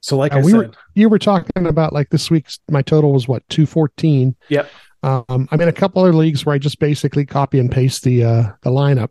[0.00, 2.82] So, like Uh, I we said, were you were talking about like this week's my
[2.82, 4.36] total was what 214.
[4.48, 4.70] yep.
[5.02, 8.24] Um, I'm in a couple other leagues where I just basically copy and paste the
[8.24, 9.10] uh, the lineup,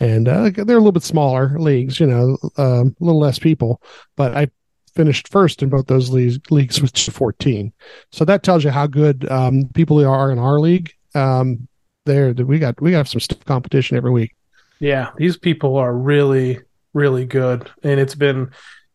[0.00, 3.82] and uh, they're a little bit smaller leagues, you know, um, a little less people.
[4.16, 4.48] But I
[4.94, 7.72] finished first in both those leagues, leagues with 14.
[8.12, 10.92] So that tells you how good um, people are in our league.
[11.14, 11.68] Um,
[12.06, 14.34] there, we got we got some stiff competition every week.
[14.80, 16.60] Yeah, these people are really,
[16.94, 18.50] really good, and it's been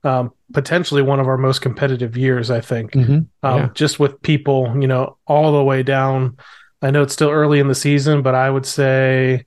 [0.06, 2.49] um, potentially one of our most competitive years.
[2.49, 3.14] I think, Mm-hmm.
[3.14, 3.70] um, Yeah.
[3.74, 6.38] just with people, you know, all the way down.
[6.82, 9.45] I know it's still early in the season, but I would say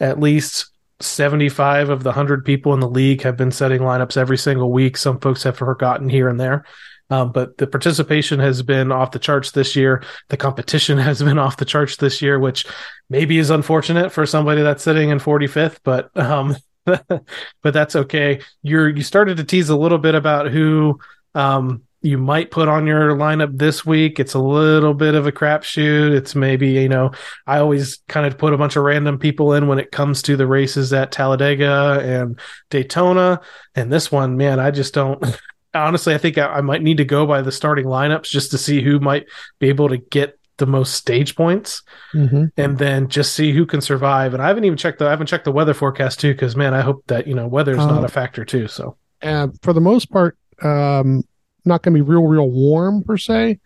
[0.00, 0.66] at least
[1.02, 4.96] 75 of the 100 people in the league have been setting lineups every single week.
[4.96, 6.64] Some folks have forgotten here and there.
[7.10, 10.02] Um, but the participation has been off the charts this year.
[10.28, 12.64] The competition has been off the charts this year, which
[13.10, 17.24] maybe is unfortunate for somebody that's sitting in 45th, but um, but
[17.62, 18.40] that's okay.
[18.62, 20.98] You're you started to tease a little bit about who
[21.34, 24.18] um, you might put on your lineup this week.
[24.20, 26.12] It's a little bit of a crapshoot.
[26.12, 27.12] It's maybe you know
[27.46, 30.36] I always kind of put a bunch of random people in when it comes to
[30.36, 32.38] the races at Talladega and
[32.70, 33.40] Daytona,
[33.74, 35.24] and this one, man, I just don't.
[35.74, 38.58] Honestly, I think I, I might need to go by the starting lineups just to
[38.58, 39.26] see who might
[39.58, 41.82] be able to get the most stage points
[42.14, 42.44] Mm-hmm.
[42.58, 44.34] and then just see who can survive.
[44.34, 46.74] And I haven't even checked the I haven't checked the weather forecast too because man,
[46.74, 48.68] I hope that you know weather is Um, not a factor too.
[48.68, 51.24] So uh, for the most part, um,
[51.64, 53.60] not going to be real, real warm per se.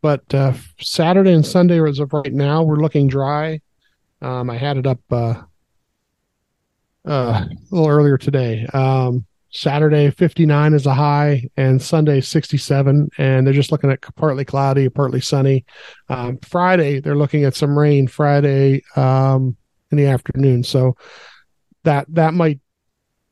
[0.00, 3.60] But uh, Saturday and Sunday, as of right now, we're looking dry.
[4.20, 5.42] Um, I had it up uh,
[7.06, 8.66] uh, a little earlier today.
[8.72, 13.10] Um, Saturday, 59 is a high, and Sunday, 67.
[13.18, 15.66] And they're just looking at partly cloudy, partly sunny.
[16.08, 19.56] Um, Friday, they're looking at some rain Friday um,
[19.90, 20.64] in the afternoon.
[20.64, 20.96] So
[21.84, 22.60] that that might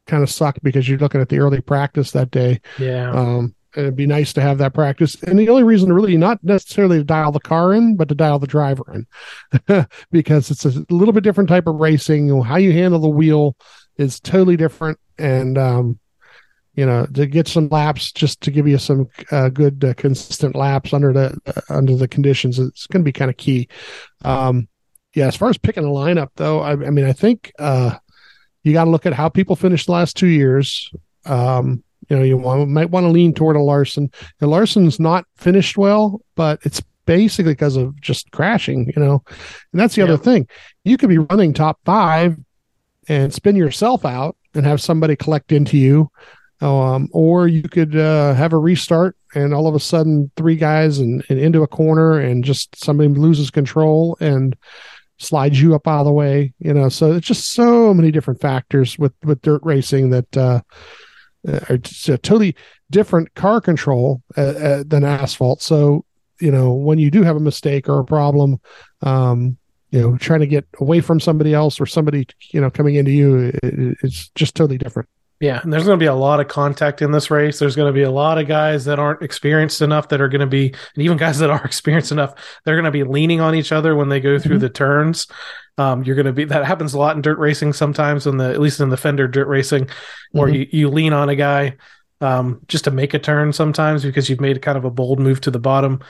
[0.06, 2.60] kind of suck because you're looking at the early practice that day.
[2.78, 5.14] yeah, Um, It'd be nice to have that practice.
[5.22, 8.38] And the only reason really not necessarily to dial the car in, but to dial
[8.38, 12.42] the driver in because it's a little bit different type of racing.
[12.42, 13.56] How you handle the wheel
[13.96, 14.98] is totally different.
[15.18, 15.98] And, um,
[16.74, 20.56] you know, to get some laps, just to give you some uh, good uh, consistent
[20.56, 23.68] laps under the uh, under the conditions, it's going to be kind of key.
[24.24, 24.68] Um,
[25.14, 27.96] yeah, as far as picking a lineup, though, I, I mean, I think uh,
[28.62, 30.90] you got to look at how people finished the last two years.
[31.26, 34.10] Um, you know, you want, might want to lean toward a Larson.
[34.40, 39.22] And Larson's not finished well, but it's basically because of just crashing, you know.
[39.72, 40.08] And that's the yeah.
[40.08, 40.48] other thing.
[40.84, 42.36] You could be running top five
[43.08, 46.10] and spin yourself out and have somebody collect into you.
[46.60, 50.98] Um, or you could uh, have a restart and all of a sudden three guys
[50.98, 54.54] and, and into a corner and just somebody loses control and
[55.16, 56.90] slides you up out of the way, you know.
[56.90, 60.60] So it's just so many different factors with with dirt racing that uh,
[61.46, 62.54] are just a totally
[62.90, 65.62] different car control uh, uh, than asphalt.
[65.62, 66.04] So
[66.40, 68.60] you know when you do have a mistake or a problem,
[69.02, 69.56] um,
[69.90, 73.10] you know, trying to get away from somebody else or somebody you know coming into
[73.10, 75.08] you, it, it's just totally different.
[75.40, 77.58] Yeah, and there's going to be a lot of contact in this race.
[77.58, 80.42] There's going to be a lot of guys that aren't experienced enough that are going
[80.42, 82.34] to be, and even guys that are experienced enough,
[82.64, 84.64] they're going to be leaning on each other when they go through mm-hmm.
[84.64, 85.26] the turns.
[85.80, 88.50] Um, you're going to be that happens a lot in dirt racing sometimes, in the
[88.50, 89.88] at least in the fender dirt racing,
[90.32, 90.76] where mm-hmm.
[90.76, 91.76] you, you lean on a guy
[92.20, 95.40] um, just to make a turn sometimes because you've made kind of a bold move
[95.40, 96.00] to the bottom.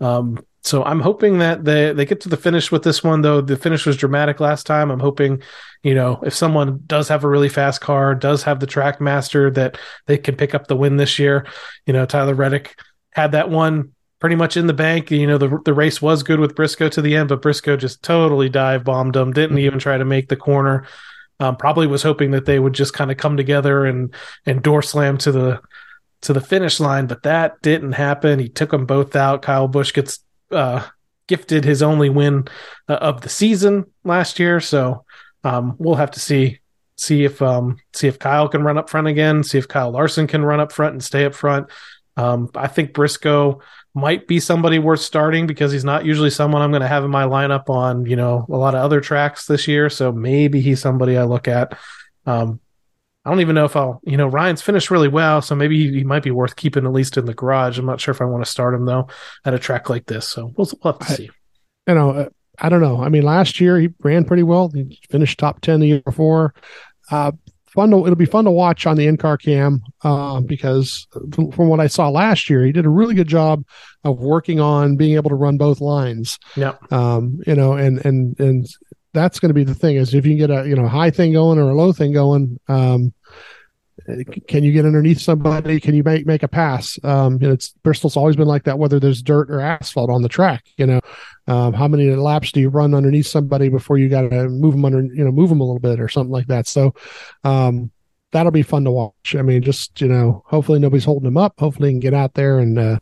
[0.00, 3.22] Um, so I'm hoping that they they get to the finish with this one.
[3.22, 5.42] Though the finish was dramatic last time, I'm hoping,
[5.84, 9.48] you know, if someone does have a really fast car, does have the track master,
[9.52, 11.46] that they can pick up the win this year.
[11.86, 12.78] You know, Tyler Reddick
[13.12, 15.10] had that one pretty much in the bank.
[15.10, 18.02] You know, the the race was good with Briscoe to the end, but Briscoe just
[18.02, 19.32] totally dive bombed him.
[19.32, 19.66] Didn't mm-hmm.
[19.66, 20.86] even try to make the corner.
[21.40, 24.14] Um, probably was hoping that they would just kind of come together and
[24.46, 25.60] and door slam to the
[26.22, 28.38] to the finish line, but that didn't happen.
[28.38, 29.42] He took them both out.
[29.42, 30.86] Kyle Busch gets uh,
[31.26, 32.46] gifted his only win
[32.88, 34.60] uh, of the season last year.
[34.60, 35.04] So
[35.44, 36.60] um, we'll have to see
[36.96, 39.42] see if um, see if Kyle can run up front again.
[39.42, 41.68] See if Kyle Larson can run up front and stay up front.
[42.16, 43.62] Um, I think Briscoe
[43.94, 47.10] might be somebody worth starting because he's not usually someone I'm going to have in
[47.10, 49.90] my lineup on you know a lot of other tracks this year.
[49.90, 51.78] So maybe he's somebody I look at.
[52.26, 52.60] Um,
[53.24, 55.98] I don't even know if I'll, you know, Ryan's finished really well, so maybe he,
[55.98, 57.78] he, might be worth keeping at least in the garage.
[57.78, 59.08] I'm not sure if I want to start him though
[59.44, 60.26] at a track like this.
[60.26, 61.30] So we'll, we'll have to I, see.
[61.86, 62.28] You know, uh,
[62.58, 63.02] I don't know.
[63.02, 64.70] I mean, last year he ran pretty well.
[64.70, 66.54] He finished top ten the year before.
[67.10, 67.32] Uh,
[67.74, 71.50] fun to it'll be fun to watch on the in car cam uh, because from,
[71.52, 73.64] from, what I saw last year, he did a really good job
[74.04, 76.38] of working on being able to run both lines.
[76.56, 76.74] Yeah.
[76.90, 78.66] Um, you know, and and and
[79.12, 81.10] that's going to be the thing is if you can get a you know high
[81.10, 83.12] thing going or a low thing going um,
[84.48, 85.80] can you get underneath somebody?
[85.80, 86.98] Can you make make a pass?
[87.04, 90.22] Um, you know it's bristol's always been like that whether there's dirt or asphalt on
[90.22, 91.00] the track you know?
[91.46, 94.84] Um, how many laps do you run underneath somebody before you got to move them
[94.84, 96.66] under you know move them a little bit or something like that?
[96.66, 96.94] So
[97.44, 97.90] um,
[98.32, 99.34] that'll be fun to watch.
[99.36, 101.54] I mean just you know hopefully nobody's holding them up.
[101.58, 102.98] Hopefully you can get out there and uh,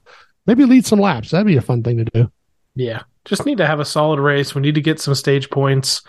[0.47, 1.31] maybe lead some laps.
[1.31, 2.33] That'd be a fun thing to do.
[2.75, 3.03] Yeah.
[3.25, 4.55] Just need to have a solid race.
[4.55, 6.03] We need to get some stage points.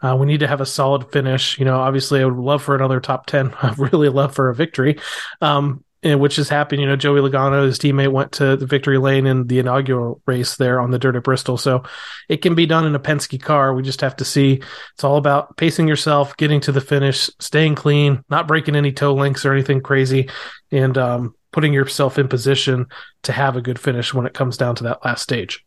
[0.00, 1.58] Uh, we need to have a solid finish.
[1.58, 3.54] You know, obviously, I would love for another top 10.
[3.62, 4.98] I really love for a victory,
[5.40, 6.82] um, which has happened.
[6.82, 10.56] You know, Joey Logano, his teammate, went to the victory lane in the inaugural race
[10.56, 11.56] there on the dirt at Bristol.
[11.56, 11.84] So
[12.28, 13.74] it can be done in a Penske car.
[13.74, 14.62] We just have to see.
[14.94, 19.14] It's all about pacing yourself, getting to the finish, staying clean, not breaking any toe
[19.14, 20.28] links or anything crazy,
[20.70, 22.86] and um, putting yourself in position
[23.22, 25.64] to have a good finish when it comes down to that last stage.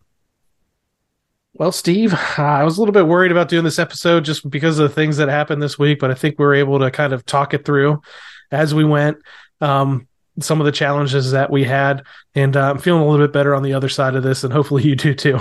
[1.57, 4.77] Well, Steve, uh, I was a little bit worried about doing this episode just because
[4.77, 7.13] of the things that happened this week, but I think we were able to kind
[7.13, 7.99] of talk it through
[8.51, 9.17] as we went.
[9.59, 10.07] Um,
[10.39, 12.03] some of the challenges that we had,
[12.35, 14.53] and uh, I'm feeling a little bit better on the other side of this, and
[14.53, 15.39] hopefully you do too.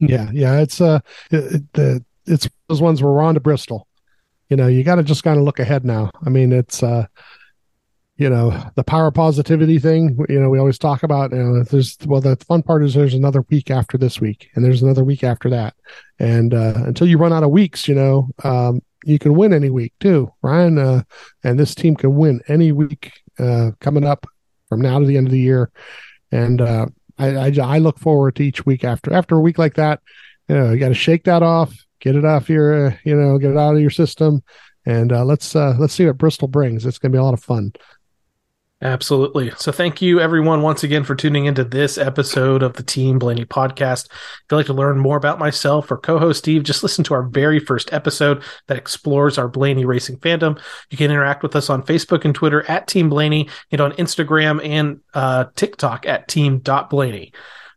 [0.00, 0.98] Yeah, yeah, it's uh,
[1.30, 3.86] it, it, it's those ones we're on to Bristol.
[4.48, 6.10] You know, you got to just kind of look ahead now.
[6.26, 7.06] I mean, it's uh,
[8.22, 11.98] you know the power positivity thing you know we always talk about you know there's
[12.06, 15.24] well the fun part is there's another week after this week and there's another week
[15.24, 15.74] after that.
[16.20, 19.70] And uh, until you run out of weeks you know um, you can win any
[19.70, 21.02] week too ryan uh,
[21.42, 23.10] and this team can win any week
[23.40, 24.24] uh, coming up
[24.68, 25.72] from now to the end of the year.
[26.30, 26.86] And uh,
[27.18, 30.00] I, I, I look forward to each week after after a week like that.
[30.48, 33.36] You know you got to shake that off get it off your uh, you know
[33.38, 34.44] get it out of your system.
[34.86, 36.86] And uh, let's let's see what bristol brings.
[36.86, 37.72] It's going to be a lot of fun
[38.82, 39.52] Absolutely.
[39.58, 43.44] So thank you everyone once again for tuning into this episode of the Team Blaney
[43.44, 44.06] podcast.
[44.06, 47.22] If you'd like to learn more about myself or co-host Steve, just listen to our
[47.22, 50.60] very first episode that explores our Blaney racing fandom.
[50.90, 54.60] You can interact with us on Facebook and Twitter at Team Blaney and on Instagram
[54.66, 57.32] and uh, TikTok at team.blaney.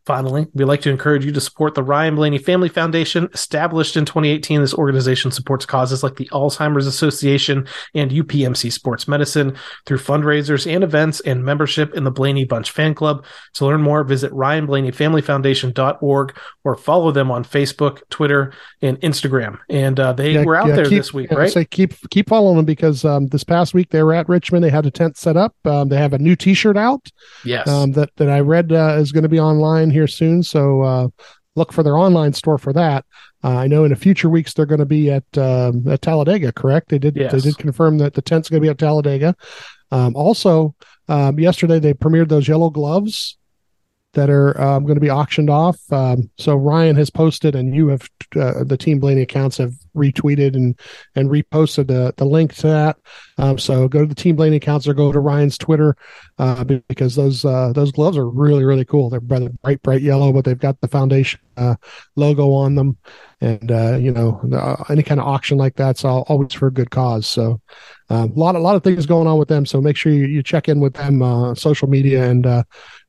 [0.05, 3.27] Finally, we'd like to encourage you to support the Ryan Blaney Family Foundation.
[3.33, 9.55] Established in 2018, this organization supports causes like the Alzheimer's Association and UPMC Sports Medicine
[9.87, 13.25] through fundraisers and events and membership in the Blaney Bunch Fan Club.
[13.55, 19.59] To learn more, visit ryanblaneyfamilyfoundation.org or follow them on Facebook, Twitter, and Instagram.
[19.69, 21.51] And uh, they Yeah, were out yeah, there keep- this week, yeah, right?
[21.51, 24.63] Say keep keep following them because um, this past week they were at Richmond.
[24.63, 25.55] They had a tent set up.
[25.65, 27.07] Um, they have a new T-shirt out
[27.43, 27.67] yes.
[27.67, 30.43] um, that that I read uh, is going to be online here soon.
[30.43, 31.07] So uh,
[31.55, 33.05] look for their online store for that.
[33.43, 36.51] Uh, I know in the future weeks they're going to be at um, at Talladega.
[36.51, 36.89] Correct?
[36.89, 37.31] They did Yes.
[37.31, 39.35] they did confirm that the tent's going to be at Talladega.
[39.91, 40.75] Um, also,
[41.07, 43.37] um, yesterday they premiered those yellow gloves
[44.15, 45.77] that are um, going to be auctioned off.
[45.91, 50.55] Um, so Ryan has posted, and you have uh, the Team Blaney accounts have retweeted
[50.55, 50.77] and
[51.15, 52.97] and reposted the the link to that.
[53.37, 55.95] Um, so go to the Team Blaney accounts or go to Ryan's Twitter
[56.37, 59.09] uh, because those uh, those gloves are really really cool.
[59.09, 61.75] They're bright bright, yellow, but they've got the foundation uh,
[62.15, 62.97] logo on them,
[63.41, 66.73] and uh, you know uh, any kind of auction like that's all, always for a
[66.73, 67.27] good cause.
[67.27, 67.61] So
[68.09, 69.65] um, a lot a lot of things going on with them.
[69.65, 72.65] So make sure you, you check in with them social media and.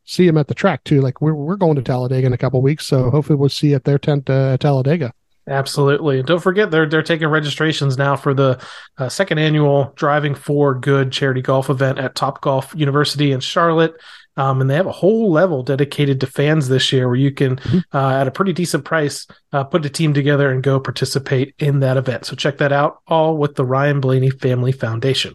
[0.07, 1.01] See him at the track too.
[1.01, 3.77] Like we're we're going to Talladega in a couple weeks, so hopefully we'll see you
[3.77, 5.13] at their tent uh, at Talladega.
[5.49, 6.19] Absolutely.
[6.19, 8.61] And don't forget they're they're taking registrations now for the
[8.99, 13.95] uh, second annual Driving for Good charity golf event at Topgolf University in Charlotte.
[14.39, 17.59] Um, and they have a whole level dedicated to fans this year where you can,
[17.95, 21.81] uh, at a pretty decent price, uh, put a team together and go participate in
[21.81, 22.27] that event.
[22.27, 25.35] So check that out, all with the Ryan Blaney Family Foundation.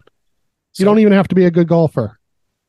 [0.78, 2.20] You don't even have to be a good golfer.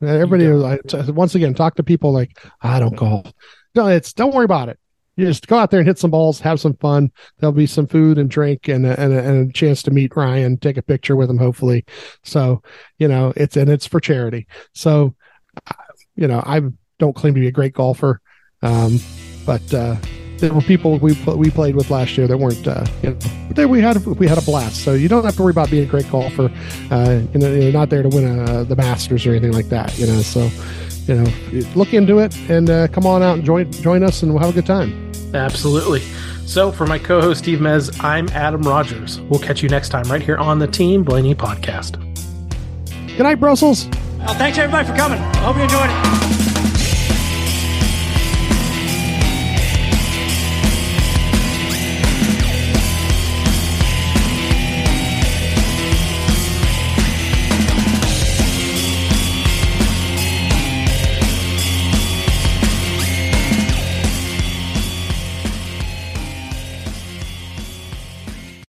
[0.03, 0.47] Everybody.
[0.49, 3.33] I- t- once again, talk to people like I don't golf.
[3.75, 4.79] No, it's don't worry about it.
[5.17, 7.11] You just go out there and hit some balls, have some fun.
[7.39, 10.17] There'll be some food and drink, and a, and a, and a chance to meet
[10.17, 11.85] Ryan, take a picture with him, hopefully.
[12.25, 12.63] So
[12.99, 14.47] you know, it's and it's for charity.
[14.75, 15.15] So
[16.17, 16.63] you know, I
[16.99, 18.21] don't claim to be a great golfer,
[18.63, 18.99] um,
[19.45, 19.97] but uh,
[20.43, 22.67] there were people we we played with last year that weren't.
[22.67, 23.17] Uh, you know,
[23.47, 24.85] but there we had a, we had a blast.
[24.85, 26.51] So you don't have to worry about being a great golfer.
[26.91, 29.97] Uh, you know, you're not there to win uh the Masters or anything like that.
[29.99, 30.51] You know, so
[31.07, 34.33] you know, look into it and uh, come on out and join join us, and
[34.33, 35.13] we'll have a good time.
[35.33, 36.01] Absolutely.
[36.45, 39.21] So for my co-host Steve Mez, I'm Adam Rogers.
[39.21, 41.99] We'll catch you next time right here on the Team Blaney podcast.
[43.17, 43.87] Good night, Brussels.
[44.19, 45.19] Well, thanks everybody for coming.
[45.19, 46.42] I hope you enjoyed it.